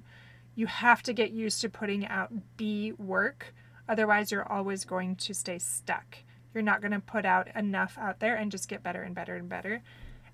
you 0.55 0.65
have 0.65 1.03
to 1.03 1.13
get 1.13 1.29
used 1.29 1.61
to 1.61 1.69
putting 1.69 2.07
out 2.07 2.31
B 2.57 2.93
work, 2.93 3.53
otherwise, 3.87 4.31
you're 4.31 4.51
always 4.51 4.85
going 4.85 5.15
to 5.17 5.33
stay 5.33 5.59
stuck. 5.59 6.17
You're 6.53 6.63
not 6.63 6.81
going 6.81 6.91
to 6.93 6.99
put 6.99 7.25
out 7.25 7.47
enough 7.55 7.97
out 7.99 8.19
there 8.19 8.35
and 8.35 8.51
just 8.51 8.69
get 8.69 8.83
better 8.83 9.01
and 9.01 9.13
better 9.13 9.35
and 9.35 9.49
better. 9.49 9.81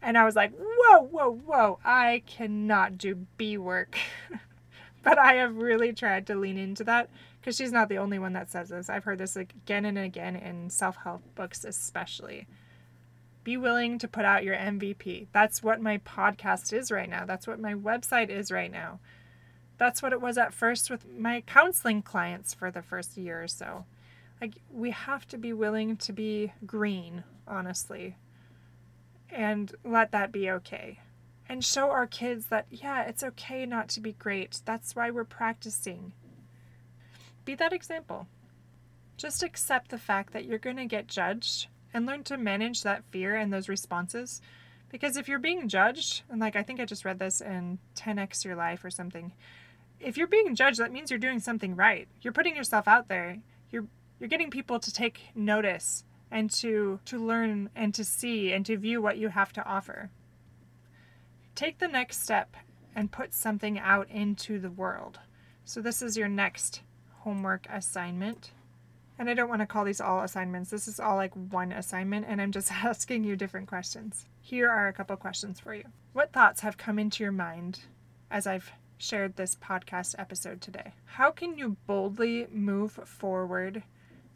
And 0.01 0.17
I 0.17 0.25
was 0.25 0.35
like, 0.35 0.51
whoa, 0.57 1.01
whoa, 1.01 1.31
whoa, 1.31 1.79
I 1.85 2.23
cannot 2.25 2.97
do 2.97 3.27
B 3.37 3.57
work. 3.57 3.97
but 5.03 5.17
I 5.17 5.33
have 5.35 5.57
really 5.57 5.93
tried 5.93 6.27
to 6.27 6.35
lean 6.35 6.57
into 6.57 6.83
that 6.85 7.09
because 7.39 7.55
she's 7.55 7.71
not 7.71 7.89
the 7.89 7.97
only 7.97 8.19
one 8.19 8.33
that 8.33 8.51
says 8.51 8.69
this. 8.69 8.89
I've 8.89 9.03
heard 9.03 9.17
this 9.17 9.35
again 9.35 9.85
and 9.85 9.97
again 9.97 10.35
in 10.35 10.69
self 10.69 10.95
help 10.97 11.21
books, 11.35 11.63
especially. 11.63 12.47
Be 13.43 13.57
willing 13.57 13.97
to 13.97 14.07
put 14.07 14.25
out 14.25 14.43
your 14.43 14.55
MVP. 14.55 15.27
That's 15.33 15.63
what 15.63 15.81
my 15.81 15.97
podcast 15.99 16.71
is 16.73 16.91
right 16.91 17.09
now. 17.09 17.25
That's 17.25 17.47
what 17.47 17.59
my 17.59 17.73
website 17.73 18.29
is 18.29 18.51
right 18.51 18.71
now. 18.71 18.99
That's 19.81 20.03
what 20.03 20.13
it 20.13 20.21
was 20.21 20.37
at 20.37 20.53
first 20.53 20.91
with 20.91 21.07
my 21.17 21.41
counseling 21.41 22.03
clients 22.03 22.53
for 22.53 22.69
the 22.69 22.83
first 22.83 23.17
year 23.17 23.41
or 23.41 23.47
so. 23.47 23.85
Like, 24.39 24.57
we 24.71 24.91
have 24.91 25.27
to 25.29 25.39
be 25.39 25.53
willing 25.53 25.97
to 25.97 26.13
be 26.13 26.53
green, 26.67 27.23
honestly, 27.47 28.15
and 29.31 29.73
let 29.83 30.11
that 30.11 30.31
be 30.31 30.51
okay. 30.51 30.99
And 31.49 31.65
show 31.65 31.89
our 31.89 32.05
kids 32.05 32.45
that, 32.51 32.67
yeah, 32.69 33.01
it's 33.01 33.23
okay 33.23 33.65
not 33.65 33.89
to 33.89 33.99
be 33.99 34.11
great. 34.13 34.61
That's 34.65 34.95
why 34.95 35.09
we're 35.09 35.23
practicing 35.23 36.13
be 37.43 37.55
that 37.55 37.73
example. 37.73 38.27
Just 39.17 39.41
accept 39.41 39.89
the 39.89 39.97
fact 39.97 40.31
that 40.33 40.45
you're 40.45 40.59
going 40.59 40.77
to 40.77 40.85
get 40.85 41.07
judged 41.07 41.69
and 41.91 42.05
learn 42.05 42.23
to 42.25 42.37
manage 42.37 42.83
that 42.83 43.03
fear 43.09 43.35
and 43.35 43.51
those 43.51 43.67
responses. 43.67 44.43
Because 44.89 45.17
if 45.17 45.27
you're 45.27 45.39
being 45.39 45.67
judged, 45.67 46.21
and 46.29 46.39
like 46.39 46.55
I 46.55 46.61
think 46.61 46.79
I 46.79 46.85
just 46.85 47.03
read 47.03 47.17
this 47.17 47.41
in 47.41 47.79
10x 47.95 48.45
Your 48.45 48.55
Life 48.55 48.85
or 48.85 48.91
something, 48.91 49.31
if 50.03 50.17
you're 50.17 50.27
being 50.27 50.55
judged, 50.55 50.79
that 50.79 50.91
means 50.91 51.09
you're 51.09 51.19
doing 51.19 51.39
something 51.39 51.75
right. 51.75 52.07
You're 52.21 52.33
putting 52.33 52.55
yourself 52.55 52.87
out 52.87 53.07
there. 53.07 53.37
You're 53.69 53.85
you're 54.19 54.29
getting 54.29 54.51
people 54.51 54.79
to 54.79 54.93
take 54.93 55.21
notice 55.35 56.03
and 56.29 56.49
to 56.51 56.99
to 57.05 57.17
learn 57.17 57.69
and 57.75 57.93
to 57.93 58.03
see 58.03 58.53
and 58.53 58.65
to 58.65 58.77
view 58.77 59.01
what 59.01 59.17
you 59.17 59.29
have 59.29 59.53
to 59.53 59.65
offer. 59.65 60.09
Take 61.55 61.79
the 61.79 61.87
next 61.87 62.23
step 62.23 62.55
and 62.95 63.11
put 63.11 63.33
something 63.33 63.79
out 63.79 64.09
into 64.09 64.59
the 64.59 64.71
world. 64.71 65.19
So 65.65 65.81
this 65.81 66.01
is 66.01 66.17
your 66.17 66.27
next 66.27 66.81
homework 67.19 67.67
assignment. 67.71 68.51
And 69.19 69.29
I 69.29 69.33
don't 69.35 69.49
want 69.49 69.61
to 69.61 69.67
call 69.67 69.85
these 69.85 70.01
all 70.01 70.21
assignments. 70.21 70.71
This 70.71 70.87
is 70.87 70.99
all 70.99 71.15
like 71.15 71.33
one 71.35 71.71
assignment, 71.71 72.25
and 72.27 72.41
I'm 72.41 72.51
just 72.51 72.71
asking 72.83 73.23
you 73.23 73.35
different 73.35 73.67
questions. 73.67 74.25
Here 74.39 74.69
are 74.69 74.87
a 74.87 74.93
couple 74.93 75.15
questions 75.17 75.59
for 75.59 75.75
you. 75.75 75.83
What 76.13 76.33
thoughts 76.33 76.61
have 76.61 76.77
come 76.77 76.97
into 76.97 77.23
your 77.23 77.31
mind 77.31 77.81
as 78.31 78.47
I've 78.47 78.71
shared 79.01 79.35
this 79.35 79.55
podcast 79.55 80.15
episode 80.19 80.61
today? 80.61 80.93
How 81.05 81.31
can 81.31 81.57
you 81.57 81.77
boldly 81.87 82.47
move 82.51 82.91
forward 82.91 83.83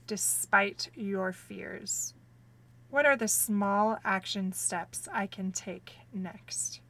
despite 0.08 0.90
your 0.96 1.32
fears? 1.32 2.14
What 2.90 3.06
are 3.06 3.16
the 3.16 3.28
small 3.28 4.00
action 4.04 4.52
steps 4.54 5.08
I 5.14 5.28
can 5.28 5.52
take 5.52 5.94
next? 6.14 6.82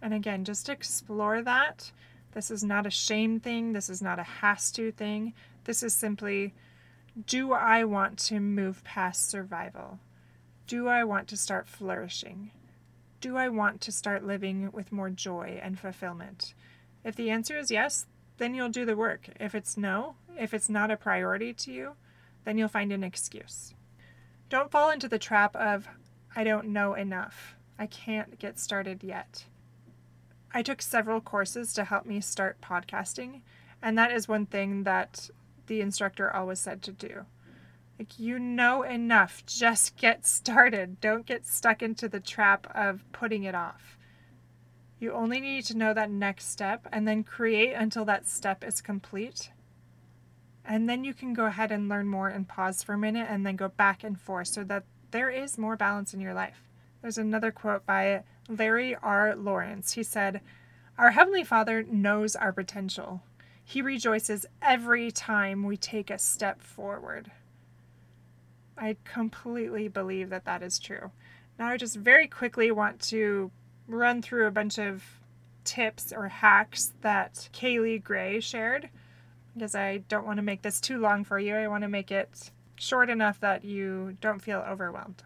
And 0.00 0.14
again, 0.14 0.44
just 0.44 0.68
explore 0.68 1.42
that 1.42 1.90
this 2.32 2.50
is 2.50 2.62
not 2.62 2.86
a 2.86 2.90
shame 2.90 3.40
thing. 3.40 3.72
This 3.72 3.88
is 3.88 4.02
not 4.02 4.18
a 4.18 4.22
has 4.22 4.70
to 4.72 4.92
thing. 4.92 5.34
This 5.64 5.82
is 5.82 5.94
simply 5.94 6.54
do 7.26 7.52
I 7.52 7.84
want 7.84 8.18
to 8.20 8.40
move 8.40 8.84
past 8.84 9.30
survival? 9.30 9.98
Do 10.66 10.86
I 10.86 11.02
want 11.04 11.28
to 11.28 11.36
start 11.36 11.66
flourishing? 11.66 12.50
Do 13.26 13.36
I 13.36 13.48
want 13.48 13.80
to 13.80 13.90
start 13.90 14.24
living 14.24 14.70
with 14.70 14.92
more 14.92 15.10
joy 15.10 15.58
and 15.60 15.76
fulfillment? 15.76 16.54
If 17.02 17.16
the 17.16 17.28
answer 17.28 17.58
is 17.58 17.72
yes, 17.72 18.06
then 18.36 18.54
you'll 18.54 18.68
do 18.68 18.84
the 18.84 18.94
work. 18.94 19.30
If 19.40 19.52
it's 19.52 19.76
no, 19.76 20.14
if 20.38 20.54
it's 20.54 20.68
not 20.68 20.92
a 20.92 20.96
priority 20.96 21.52
to 21.52 21.72
you, 21.72 21.96
then 22.44 22.56
you'll 22.56 22.68
find 22.68 22.92
an 22.92 23.02
excuse. 23.02 23.74
Don't 24.48 24.70
fall 24.70 24.90
into 24.90 25.08
the 25.08 25.18
trap 25.18 25.56
of, 25.56 25.88
I 26.36 26.44
don't 26.44 26.68
know 26.68 26.94
enough. 26.94 27.56
I 27.80 27.86
can't 27.86 28.38
get 28.38 28.60
started 28.60 29.02
yet. 29.02 29.46
I 30.54 30.62
took 30.62 30.80
several 30.80 31.20
courses 31.20 31.74
to 31.74 31.82
help 31.82 32.06
me 32.06 32.20
start 32.20 32.60
podcasting, 32.60 33.40
and 33.82 33.98
that 33.98 34.12
is 34.12 34.28
one 34.28 34.46
thing 34.46 34.84
that 34.84 35.30
the 35.66 35.80
instructor 35.80 36.32
always 36.32 36.60
said 36.60 36.80
to 36.82 36.92
do. 36.92 37.26
Like, 37.98 38.18
you 38.18 38.38
know 38.38 38.82
enough, 38.82 39.44
just 39.46 39.96
get 39.96 40.26
started. 40.26 41.00
Don't 41.00 41.24
get 41.24 41.46
stuck 41.46 41.82
into 41.82 42.08
the 42.08 42.20
trap 42.20 42.66
of 42.74 43.04
putting 43.12 43.44
it 43.44 43.54
off. 43.54 43.96
You 44.98 45.12
only 45.12 45.40
need 45.40 45.64
to 45.66 45.76
know 45.76 45.94
that 45.94 46.10
next 46.10 46.50
step 46.50 46.86
and 46.92 47.06
then 47.06 47.24
create 47.24 47.72
until 47.72 48.04
that 48.06 48.28
step 48.28 48.64
is 48.64 48.80
complete. 48.80 49.50
And 50.64 50.88
then 50.88 51.04
you 51.04 51.14
can 51.14 51.32
go 51.32 51.46
ahead 51.46 51.70
and 51.70 51.88
learn 51.88 52.06
more 52.06 52.28
and 52.28 52.48
pause 52.48 52.82
for 52.82 52.94
a 52.94 52.98
minute 52.98 53.28
and 53.30 53.46
then 53.46 53.56
go 53.56 53.68
back 53.68 54.02
and 54.02 54.18
forth 54.18 54.48
so 54.48 54.64
that 54.64 54.84
there 55.10 55.30
is 55.30 55.58
more 55.58 55.76
balance 55.76 56.12
in 56.12 56.20
your 56.20 56.34
life. 56.34 56.62
There's 57.00 57.18
another 57.18 57.52
quote 57.52 57.86
by 57.86 58.24
Larry 58.48 58.96
R. 58.96 59.36
Lawrence. 59.36 59.92
He 59.92 60.02
said, 60.02 60.40
Our 60.98 61.12
Heavenly 61.12 61.44
Father 61.44 61.82
knows 61.82 62.34
our 62.34 62.52
potential. 62.52 63.22
He 63.64 63.80
rejoices 63.82 64.46
every 64.60 65.10
time 65.10 65.62
we 65.62 65.76
take 65.76 66.10
a 66.10 66.18
step 66.18 66.62
forward. 66.62 67.30
I 68.78 68.96
completely 69.04 69.88
believe 69.88 70.30
that 70.30 70.44
that 70.44 70.62
is 70.62 70.78
true. 70.78 71.10
Now, 71.58 71.68
I 71.68 71.76
just 71.76 71.96
very 71.96 72.26
quickly 72.26 72.70
want 72.70 73.00
to 73.08 73.50
run 73.88 74.20
through 74.20 74.46
a 74.46 74.50
bunch 74.50 74.78
of 74.78 75.02
tips 75.64 76.12
or 76.12 76.28
hacks 76.28 76.92
that 77.00 77.48
Kaylee 77.52 78.02
Gray 78.02 78.40
shared 78.40 78.88
because 79.54 79.74
I 79.74 79.98
don't 79.98 80.26
want 80.26 80.36
to 80.36 80.42
make 80.42 80.62
this 80.62 80.80
too 80.80 80.98
long 80.98 81.24
for 81.24 81.38
you. 81.38 81.54
I 81.54 81.68
want 81.68 81.82
to 81.82 81.88
make 81.88 82.10
it 82.10 82.50
short 82.76 83.08
enough 83.08 83.40
that 83.40 83.64
you 83.64 84.16
don't 84.20 84.42
feel 84.42 84.58
overwhelmed. 84.58 85.22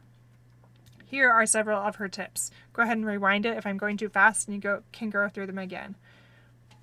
Here 1.04 1.28
are 1.28 1.46
several 1.46 1.80
of 1.80 1.96
her 1.96 2.08
tips. 2.08 2.52
Go 2.72 2.82
ahead 2.82 2.96
and 2.96 3.06
rewind 3.06 3.44
it 3.44 3.56
if 3.56 3.66
I'm 3.66 3.76
going 3.76 3.96
too 3.96 4.08
fast 4.08 4.46
and 4.46 4.54
you 4.54 4.60
go, 4.60 4.82
can 4.92 5.10
go 5.10 5.28
through 5.28 5.48
them 5.48 5.58
again. 5.58 5.96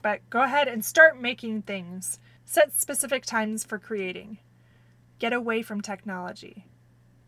But 0.02 0.30
go 0.30 0.42
ahead 0.42 0.68
and 0.68 0.84
start 0.84 1.20
making 1.20 1.62
things. 1.62 2.20
Set 2.44 2.74
specific 2.74 3.26
times 3.26 3.64
for 3.64 3.80
creating. 3.80 4.40
Get 5.20 5.34
away 5.34 5.62
from 5.64 5.82
technology. 5.82 6.66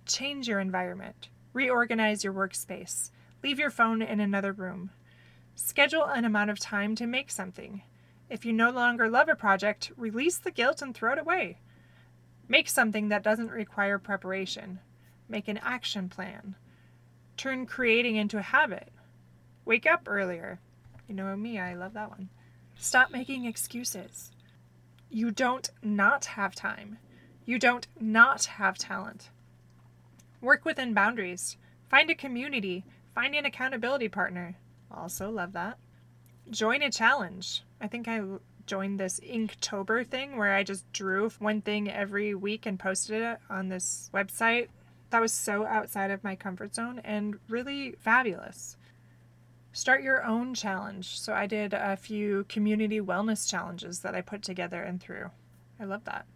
Change 0.06 0.48
your 0.48 0.60
environment. 0.60 1.30
Reorganize 1.54 2.24
your 2.24 2.34
workspace. 2.34 3.10
Leave 3.44 3.58
your 3.58 3.72
phone 3.72 4.02
in 4.02 4.20
another 4.20 4.52
room. 4.52 4.92
Schedule 5.56 6.06
an 6.06 6.24
amount 6.24 6.52
of 6.52 6.60
time 6.60 6.96
to 6.96 7.08
make 7.08 7.32
something. 7.32 7.82
If 8.30 8.46
you 8.46 8.54
no 8.54 8.70
longer 8.70 9.10
love 9.10 9.28
a 9.28 9.36
project, 9.36 9.92
release 9.98 10.38
the 10.38 10.52
guilt 10.52 10.82
and 10.82 10.94
throw 10.94 11.14
it 11.14 11.20
away. 11.20 11.58
Make 12.48 12.70
something 12.70 13.10
that 13.10 13.24
doesn't 13.24 13.52
require 13.52 13.98
preparation. 13.98 14.80
Make 15.28 15.48
an 15.48 15.60
action 15.64 16.10
plan. 16.10 16.56
Turn 17.38 17.66
creating 17.66 18.18
into 18.18 18.38
a 18.38 18.44
habit. 18.44 18.90
Wake 19.66 19.86
up 19.86 20.04
earlier. 20.08 20.60
You 21.08 21.16
know 21.16 21.36
me, 21.36 21.60
I 21.60 21.74
love 21.74 21.94
that 21.94 22.10
one. 22.10 22.30
Stop 22.78 23.12
making 23.12 23.46
excuses. 23.46 24.32
You 25.10 25.32
don't 25.32 25.70
not 25.82 26.26
have 26.26 26.54
time. 26.54 27.00
You 27.50 27.58
don't 27.58 27.88
not 28.00 28.46
have 28.46 28.78
talent. 28.78 29.32
Work 30.40 30.66
within 30.66 30.94
boundaries. 30.94 31.58
Find 31.90 32.08
a 32.12 32.14
community. 32.14 32.86
Find 33.16 33.34
an 33.34 33.44
accountability 33.44 34.08
partner. 34.08 34.56
Also 34.92 35.32
love 35.32 35.54
that. 35.54 35.80
Join 36.52 36.84
a 36.84 36.92
challenge. 36.92 37.64
I 37.82 37.88
think 37.88 38.08
I 38.08 38.22
joined 38.68 39.00
this 39.00 39.20
Inktober 39.22 40.06
thing 40.06 40.38
where 40.38 40.54
I 40.54 40.62
just 40.62 40.94
drew 40.94 41.32
one 41.40 41.62
thing 41.62 41.90
every 41.90 42.36
week 42.36 42.68
and 42.68 42.78
posted 42.78 43.24
it 43.24 43.40
on 43.50 43.70
this 43.70 44.12
website 44.14 44.68
that 45.10 45.20
was 45.20 45.34
so 45.34 45.66
outside 45.66 46.12
of 46.12 46.24
my 46.24 46.36
comfort 46.36 46.76
zone 46.76 47.02
and 47.04 47.40
really 47.50 47.94
fabulous. 47.94 48.78
Start 49.74 50.04
your 50.04 50.24
own 50.24 50.54
challenge. 50.54 51.20
So 51.20 51.34
I 51.34 51.48
did 51.48 51.74
a 51.74 51.98
few 51.98 52.46
community 52.48 53.02
wellness 53.02 53.50
challenges 53.50 54.02
that 54.02 54.14
I 54.14 54.22
put 54.22 54.44
together 54.44 54.84
and 54.84 55.02
through. 55.02 55.32
I 55.80 55.86
love 55.86 56.04
that. 56.04 56.28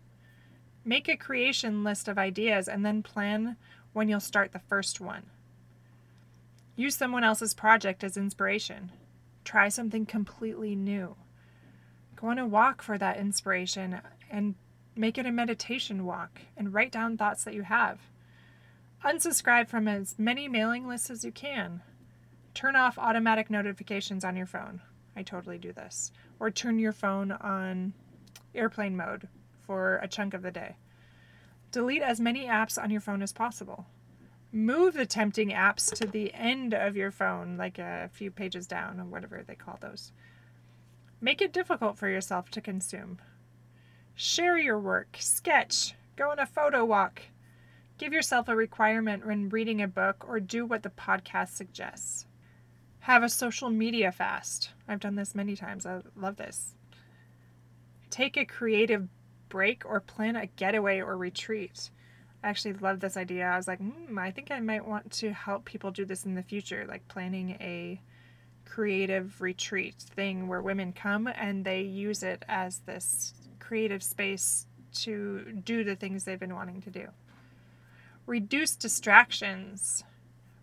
Make 0.85 1.07
a 1.07 1.15
creation 1.15 1.83
list 1.83 2.07
of 2.07 2.17
ideas 2.17 2.67
and 2.67 2.85
then 2.85 3.03
plan 3.03 3.55
when 3.93 4.09
you'll 4.09 4.19
start 4.19 4.51
the 4.51 4.59
first 4.59 4.99
one. 4.99 5.23
Use 6.75 6.95
someone 6.95 7.23
else's 7.23 7.53
project 7.53 8.03
as 8.03 8.17
inspiration. 8.17 8.91
Try 9.45 9.69
something 9.69 10.05
completely 10.05 10.75
new. 10.75 11.15
Go 12.15 12.27
on 12.27 12.39
a 12.39 12.47
walk 12.47 12.81
for 12.81 12.97
that 12.97 13.17
inspiration 13.17 14.01
and 14.29 14.55
make 14.95 15.17
it 15.17 15.25
a 15.25 15.31
meditation 15.31 16.05
walk 16.05 16.41
and 16.57 16.73
write 16.73 16.91
down 16.91 17.17
thoughts 17.17 17.43
that 17.43 17.53
you 17.53 17.63
have. 17.63 17.99
Unsubscribe 19.05 19.67
from 19.67 19.87
as 19.87 20.15
many 20.17 20.47
mailing 20.47 20.87
lists 20.87 21.09
as 21.09 21.23
you 21.23 21.31
can. 21.31 21.81
Turn 22.53 22.75
off 22.75 22.97
automatic 22.97 23.49
notifications 23.49 24.23
on 24.23 24.35
your 24.35 24.45
phone. 24.45 24.81
I 25.15 25.23
totally 25.23 25.57
do 25.57 25.71
this. 25.71 26.11
Or 26.39 26.49
turn 26.49 26.79
your 26.79 26.91
phone 26.91 27.31
on 27.31 27.93
airplane 28.55 28.95
mode 28.95 29.27
for 29.65 29.97
a 29.97 30.07
chunk 30.07 30.33
of 30.33 30.41
the 30.41 30.51
day. 30.51 30.75
Delete 31.71 32.01
as 32.01 32.19
many 32.19 32.45
apps 32.45 32.81
on 32.81 32.91
your 32.91 33.01
phone 33.01 33.21
as 33.21 33.33
possible. 33.33 33.85
Move 34.51 34.93
the 34.93 35.05
tempting 35.05 35.49
apps 35.49 35.91
to 35.95 36.05
the 36.05 36.31
end 36.35 36.73
of 36.73 36.95
your 36.95 37.09
phone, 37.09 37.57
like 37.57 37.79
a 37.79 38.09
few 38.13 38.29
pages 38.29 38.67
down, 38.67 38.99
or 38.99 39.05
whatever 39.05 39.43
they 39.45 39.55
call 39.55 39.79
those. 39.81 40.11
Make 41.19 41.41
it 41.41 41.53
difficult 41.53 41.97
for 41.97 42.07
yourself 42.07 42.51
to 42.51 42.61
consume. 42.61 43.19
Share 44.13 44.59
your 44.59 44.79
work, 44.79 45.17
sketch, 45.19 45.95
go 46.15 46.29
on 46.29 46.37
a 46.37 46.45
photo 46.45 46.85
walk. 46.85 47.23
Give 47.97 48.13
yourself 48.13 48.47
a 48.47 48.55
requirement 48.55 49.25
when 49.25 49.49
reading 49.49 49.81
a 49.81 49.87
book 49.87 50.25
or 50.27 50.39
do 50.39 50.65
what 50.65 50.83
the 50.83 50.89
podcast 50.89 51.49
suggests. 51.49 52.27
Have 52.99 53.23
a 53.23 53.29
social 53.29 53.69
media 53.69 54.11
fast. 54.11 54.71
I've 54.87 54.99
done 54.99 55.15
this 55.15 55.33
many 55.33 55.55
times. 55.55 55.85
I 55.85 56.01
love 56.15 56.37
this. 56.37 56.75
Take 58.09 58.37
a 58.37 58.45
creative 58.45 59.07
break 59.53 59.83
or 59.85 59.99
plan 59.99 60.35
a 60.35 60.47
getaway 60.47 60.99
or 60.99 61.15
retreat. 61.15 61.91
I 62.43 62.49
actually 62.49 62.73
love 62.73 62.99
this 62.99 63.15
idea. 63.15 63.45
I 63.45 63.55
was 63.55 63.67
like, 63.67 63.77
hmm, 63.77 64.17
I 64.17 64.31
think 64.31 64.49
I 64.49 64.59
might 64.59 64.87
want 64.87 65.11
to 65.11 65.31
help 65.31 65.63
people 65.63 65.91
do 65.91 66.05
this 66.05 66.25
in 66.25 66.33
the 66.33 66.41
future, 66.41 66.85
like 66.89 67.07
planning 67.07 67.51
a 67.61 68.01
creative 68.65 69.39
retreat 69.41 69.93
thing 70.15 70.47
where 70.47 70.63
women 70.63 70.91
come 70.91 71.27
and 71.27 71.63
they 71.63 71.81
use 71.81 72.23
it 72.23 72.43
as 72.49 72.79
this 72.79 73.35
creative 73.59 74.01
space 74.01 74.65
to 74.93 75.61
do 75.63 75.83
the 75.83 75.95
things 75.95 76.23
they've 76.23 76.39
been 76.39 76.55
wanting 76.55 76.81
to 76.81 76.89
do. 76.89 77.09
Reduce 78.25 78.75
distractions. 78.75 80.03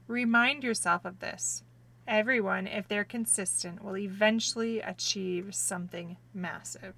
Remind 0.08 0.64
yourself 0.64 1.04
of 1.04 1.20
this. 1.20 1.62
Everyone, 2.08 2.66
if 2.66 2.88
they're 2.88 3.04
consistent, 3.04 3.84
will 3.84 3.96
eventually 3.96 4.80
achieve 4.80 5.54
something 5.54 6.16
massive. 6.34 6.94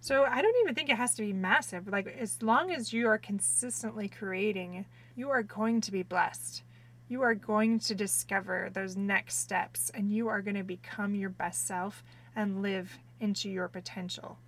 So 0.00 0.24
I 0.24 0.40
don't 0.42 0.56
even 0.62 0.74
think 0.74 0.90
it 0.90 0.96
has 0.96 1.14
to 1.16 1.22
be 1.22 1.32
massive. 1.32 1.88
Like, 1.88 2.06
as 2.06 2.42
long 2.42 2.70
as 2.70 2.92
you 2.92 3.08
are 3.08 3.18
consistently 3.18 4.08
creating, 4.08 4.86
you 5.16 5.30
are 5.30 5.42
going 5.42 5.80
to 5.82 5.92
be 5.92 6.02
blessed. 6.02 6.62
You 7.08 7.22
are 7.22 7.34
going 7.34 7.80
to 7.80 7.94
discover 7.94 8.70
those 8.72 8.96
next 8.96 9.38
steps 9.38 9.90
and 9.94 10.12
you 10.12 10.28
are 10.28 10.42
going 10.42 10.56
to 10.56 10.62
become 10.62 11.14
your 11.14 11.30
best 11.30 11.66
self 11.66 12.04
and 12.36 12.62
live 12.62 12.98
into 13.18 13.48
your 13.48 13.66
potential. 13.66 14.38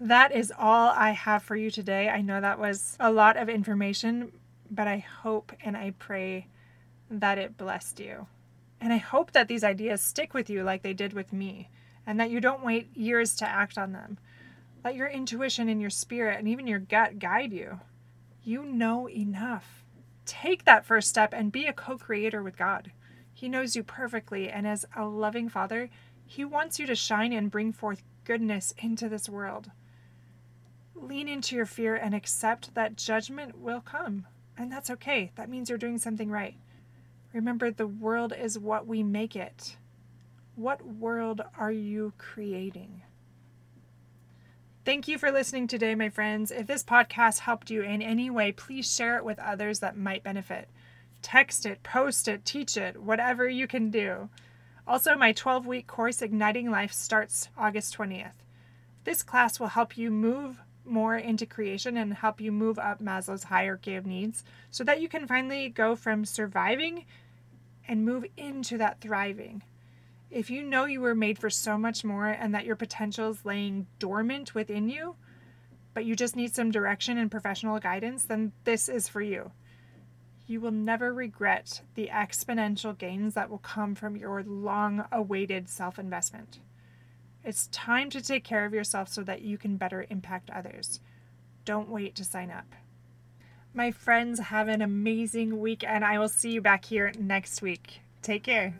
That 0.00 0.32
is 0.32 0.52
all 0.58 0.90
I 0.90 1.10
have 1.10 1.42
for 1.42 1.56
you 1.56 1.70
today. 1.70 2.08
I 2.08 2.20
know 2.20 2.40
that 2.40 2.58
was 2.58 2.96
a 2.98 3.12
lot 3.12 3.36
of 3.36 3.48
information, 3.48 4.32
but 4.70 4.88
I 4.88 4.98
hope 4.98 5.52
and 5.62 5.76
I 5.76 5.92
pray 5.98 6.48
that 7.10 7.38
it 7.38 7.56
blessed 7.56 8.00
you. 8.00 8.26
And 8.80 8.92
I 8.92 8.96
hope 8.96 9.32
that 9.32 9.46
these 9.46 9.62
ideas 9.62 10.00
stick 10.00 10.34
with 10.34 10.50
you 10.50 10.62
like 10.62 10.82
they 10.82 10.94
did 10.94 11.12
with 11.12 11.32
me 11.32 11.68
and 12.06 12.18
that 12.18 12.30
you 12.30 12.40
don't 12.40 12.64
wait 12.64 12.96
years 12.96 13.34
to 13.36 13.48
act 13.48 13.78
on 13.78 13.92
them. 13.92 14.18
Let 14.84 14.94
your 14.94 15.08
intuition 15.08 15.68
and 15.68 15.80
your 15.80 15.90
spirit 15.90 16.38
and 16.38 16.48
even 16.48 16.66
your 16.66 16.78
gut 16.78 17.18
guide 17.18 17.52
you. 17.52 17.80
You 18.42 18.64
know 18.64 19.08
enough. 19.08 19.84
Take 20.24 20.64
that 20.64 20.86
first 20.86 21.08
step 21.08 21.34
and 21.34 21.52
be 21.52 21.66
a 21.66 21.72
co 21.72 21.98
creator 21.98 22.42
with 22.42 22.56
God. 22.56 22.92
He 23.32 23.48
knows 23.48 23.74
you 23.74 23.82
perfectly, 23.82 24.48
and 24.48 24.66
as 24.66 24.86
a 24.96 25.04
loving 25.04 25.48
Father, 25.48 25.90
He 26.26 26.44
wants 26.44 26.78
you 26.78 26.86
to 26.86 26.94
shine 26.94 27.32
and 27.32 27.50
bring 27.50 27.72
forth 27.72 28.02
goodness 28.24 28.72
into 28.78 29.08
this 29.08 29.28
world. 29.28 29.70
Lean 30.94 31.28
into 31.28 31.56
your 31.56 31.66
fear 31.66 31.94
and 31.94 32.14
accept 32.14 32.74
that 32.74 32.96
judgment 32.96 33.58
will 33.58 33.80
come. 33.80 34.26
And 34.56 34.70
that's 34.70 34.90
okay. 34.90 35.32
That 35.36 35.48
means 35.48 35.68
you're 35.68 35.78
doing 35.78 35.98
something 35.98 36.30
right. 36.30 36.56
Remember, 37.32 37.70
the 37.70 37.86
world 37.86 38.32
is 38.38 38.58
what 38.58 38.86
we 38.86 39.02
make 39.02 39.36
it. 39.36 39.76
What 40.60 40.84
world 40.84 41.40
are 41.58 41.72
you 41.72 42.12
creating? 42.18 43.00
Thank 44.84 45.08
you 45.08 45.16
for 45.16 45.32
listening 45.32 45.66
today, 45.68 45.94
my 45.94 46.10
friends. 46.10 46.50
If 46.50 46.66
this 46.66 46.84
podcast 46.84 47.38
helped 47.38 47.70
you 47.70 47.80
in 47.80 48.02
any 48.02 48.28
way, 48.28 48.52
please 48.52 48.94
share 48.94 49.16
it 49.16 49.24
with 49.24 49.38
others 49.38 49.80
that 49.80 49.96
might 49.96 50.22
benefit. 50.22 50.68
Text 51.22 51.64
it, 51.64 51.82
post 51.82 52.28
it, 52.28 52.44
teach 52.44 52.76
it, 52.76 53.00
whatever 53.00 53.48
you 53.48 53.66
can 53.66 53.90
do. 53.90 54.28
Also, 54.86 55.16
my 55.16 55.32
12 55.32 55.66
week 55.66 55.86
course, 55.86 56.20
Igniting 56.20 56.70
Life, 56.70 56.92
starts 56.92 57.48
August 57.56 57.96
20th. 57.96 58.44
This 59.04 59.22
class 59.22 59.58
will 59.58 59.68
help 59.68 59.96
you 59.96 60.10
move 60.10 60.60
more 60.84 61.16
into 61.16 61.46
creation 61.46 61.96
and 61.96 62.12
help 62.12 62.38
you 62.38 62.52
move 62.52 62.78
up 62.78 63.00
Maslow's 63.00 63.44
hierarchy 63.44 63.94
of 63.94 64.04
needs 64.04 64.44
so 64.70 64.84
that 64.84 65.00
you 65.00 65.08
can 65.08 65.26
finally 65.26 65.70
go 65.70 65.96
from 65.96 66.26
surviving 66.26 67.06
and 67.88 68.04
move 68.04 68.26
into 68.36 68.76
that 68.76 69.00
thriving. 69.00 69.62
If 70.30 70.48
you 70.48 70.62
know 70.62 70.84
you 70.84 71.00
were 71.00 71.14
made 71.14 71.38
for 71.38 71.50
so 71.50 71.76
much 71.76 72.04
more 72.04 72.28
and 72.28 72.54
that 72.54 72.64
your 72.64 72.76
potential 72.76 73.30
is 73.30 73.44
laying 73.44 73.88
dormant 73.98 74.54
within 74.54 74.88
you, 74.88 75.16
but 75.92 76.04
you 76.04 76.14
just 76.14 76.36
need 76.36 76.54
some 76.54 76.70
direction 76.70 77.18
and 77.18 77.30
professional 77.30 77.80
guidance, 77.80 78.24
then 78.24 78.52
this 78.62 78.88
is 78.88 79.08
for 79.08 79.20
you. 79.20 79.50
You 80.46 80.60
will 80.60 80.70
never 80.70 81.12
regret 81.12 81.82
the 81.94 82.08
exponential 82.12 82.96
gains 82.96 83.34
that 83.34 83.50
will 83.50 83.58
come 83.58 83.94
from 83.94 84.16
your 84.16 84.42
long 84.44 85.04
awaited 85.10 85.68
self 85.68 85.98
investment. 85.98 86.60
It's 87.44 87.68
time 87.68 88.10
to 88.10 88.20
take 88.20 88.44
care 88.44 88.64
of 88.64 88.74
yourself 88.74 89.08
so 89.08 89.22
that 89.24 89.42
you 89.42 89.58
can 89.58 89.76
better 89.76 90.06
impact 90.10 90.50
others. 90.50 91.00
Don't 91.64 91.88
wait 91.88 92.14
to 92.16 92.24
sign 92.24 92.50
up. 92.50 92.66
My 93.72 93.90
friends, 93.90 94.40
have 94.40 94.68
an 94.68 94.82
amazing 94.82 95.60
week, 95.60 95.84
and 95.84 96.04
I 96.04 96.18
will 96.18 96.28
see 96.28 96.50
you 96.50 96.60
back 96.60 96.84
here 96.84 97.12
next 97.18 97.62
week. 97.62 98.00
Take 98.22 98.42
care. 98.42 98.74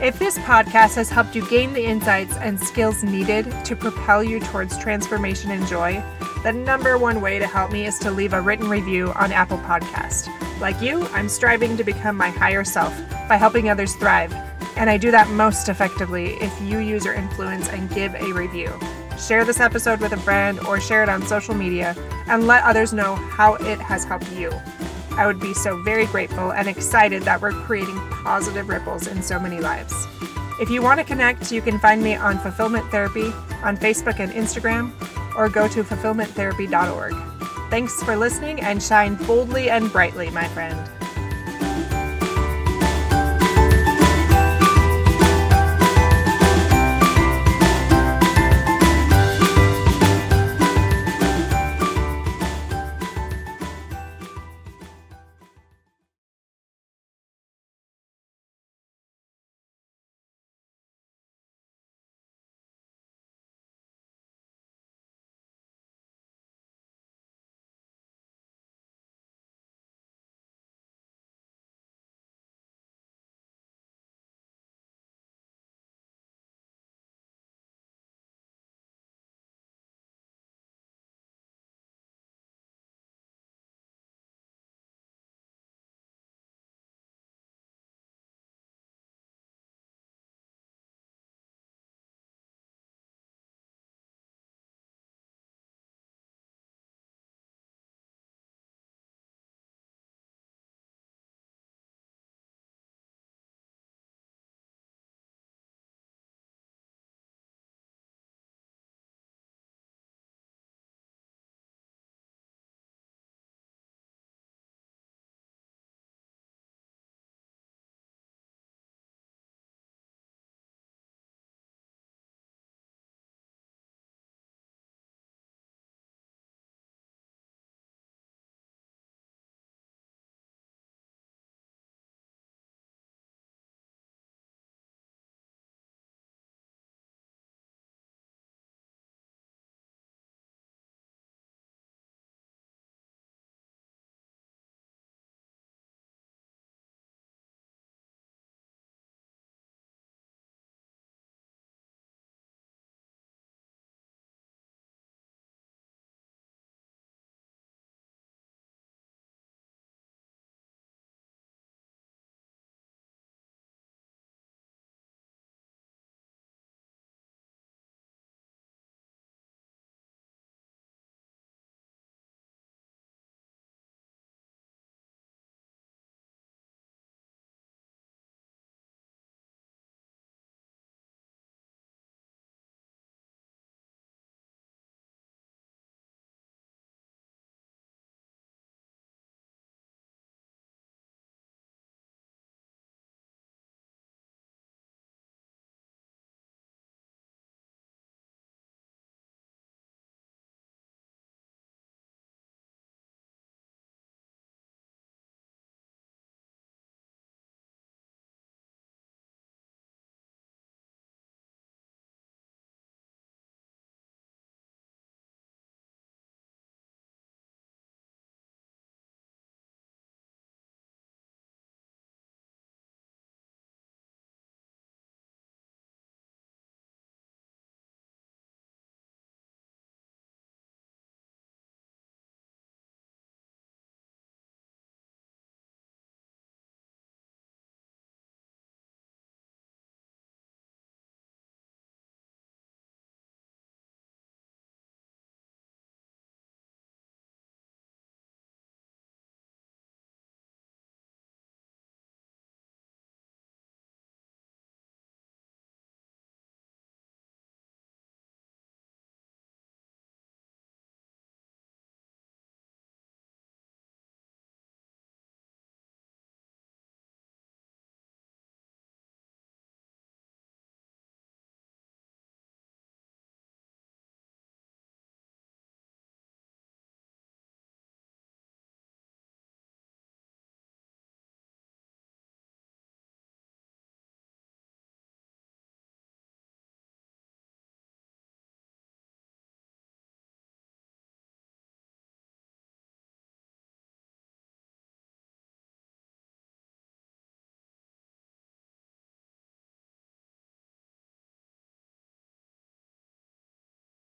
If 0.00 0.18
this 0.18 0.36
podcast 0.38 0.96
has 0.96 1.08
helped 1.08 1.36
you 1.36 1.48
gain 1.48 1.72
the 1.72 1.84
insights 1.84 2.36
and 2.38 2.60
skills 2.60 3.04
needed 3.04 3.50
to 3.64 3.76
propel 3.76 4.24
you 4.24 4.40
towards 4.40 4.76
transformation 4.76 5.52
and 5.52 5.66
joy, 5.68 6.02
the 6.42 6.52
number 6.52 6.98
one 6.98 7.20
way 7.20 7.38
to 7.38 7.46
help 7.46 7.70
me 7.70 7.86
is 7.86 7.98
to 8.00 8.10
leave 8.10 8.32
a 8.32 8.40
written 8.40 8.68
review 8.68 9.12
on 9.12 9.32
Apple 9.32 9.58
Podcast. 9.58 10.28
Like 10.60 10.82
you, 10.82 11.06
I'm 11.08 11.28
striving 11.28 11.76
to 11.76 11.84
become 11.84 12.16
my 12.16 12.28
higher 12.28 12.64
self 12.64 12.92
by 13.28 13.36
helping 13.36 13.70
others 13.70 13.94
thrive, 13.94 14.32
and 14.76 14.90
I 14.90 14.98
do 14.98 15.12
that 15.12 15.28
most 15.30 15.68
effectively 15.68 16.34
if 16.34 16.60
you 16.60 16.78
use 16.78 17.04
your 17.04 17.14
influence 17.14 17.68
and 17.68 17.88
give 17.90 18.14
a 18.16 18.32
review. 18.32 18.76
Share 19.16 19.44
this 19.44 19.60
episode 19.60 20.00
with 20.00 20.12
a 20.12 20.18
friend 20.18 20.58
or 20.66 20.80
share 20.80 21.04
it 21.04 21.08
on 21.08 21.24
social 21.24 21.54
media 21.54 21.96
and 22.26 22.48
let 22.48 22.64
others 22.64 22.92
know 22.92 23.14
how 23.14 23.54
it 23.54 23.78
has 23.78 24.04
helped 24.04 24.30
you. 24.32 24.50
I 25.16 25.26
would 25.26 25.40
be 25.40 25.54
so 25.54 25.80
very 25.82 26.06
grateful 26.06 26.52
and 26.52 26.68
excited 26.68 27.22
that 27.22 27.40
we're 27.40 27.52
creating 27.52 27.96
positive 28.10 28.68
ripples 28.68 29.06
in 29.06 29.22
so 29.22 29.38
many 29.38 29.60
lives. 29.60 29.94
If 30.60 30.70
you 30.70 30.82
want 30.82 31.00
to 31.00 31.04
connect, 31.04 31.50
you 31.50 31.62
can 31.62 31.78
find 31.78 32.02
me 32.02 32.14
on 32.14 32.38
Fulfillment 32.38 32.88
Therapy 32.90 33.32
on 33.62 33.76
Facebook 33.76 34.20
and 34.20 34.32
Instagram, 34.32 34.92
or 35.36 35.48
go 35.48 35.66
to 35.68 35.82
fulfillmenttherapy.org. 35.82 37.14
Thanks 37.70 38.02
for 38.02 38.16
listening 38.16 38.60
and 38.60 38.82
shine 38.82 39.16
boldly 39.26 39.70
and 39.70 39.90
brightly, 39.90 40.30
my 40.30 40.46
friend. 40.48 40.78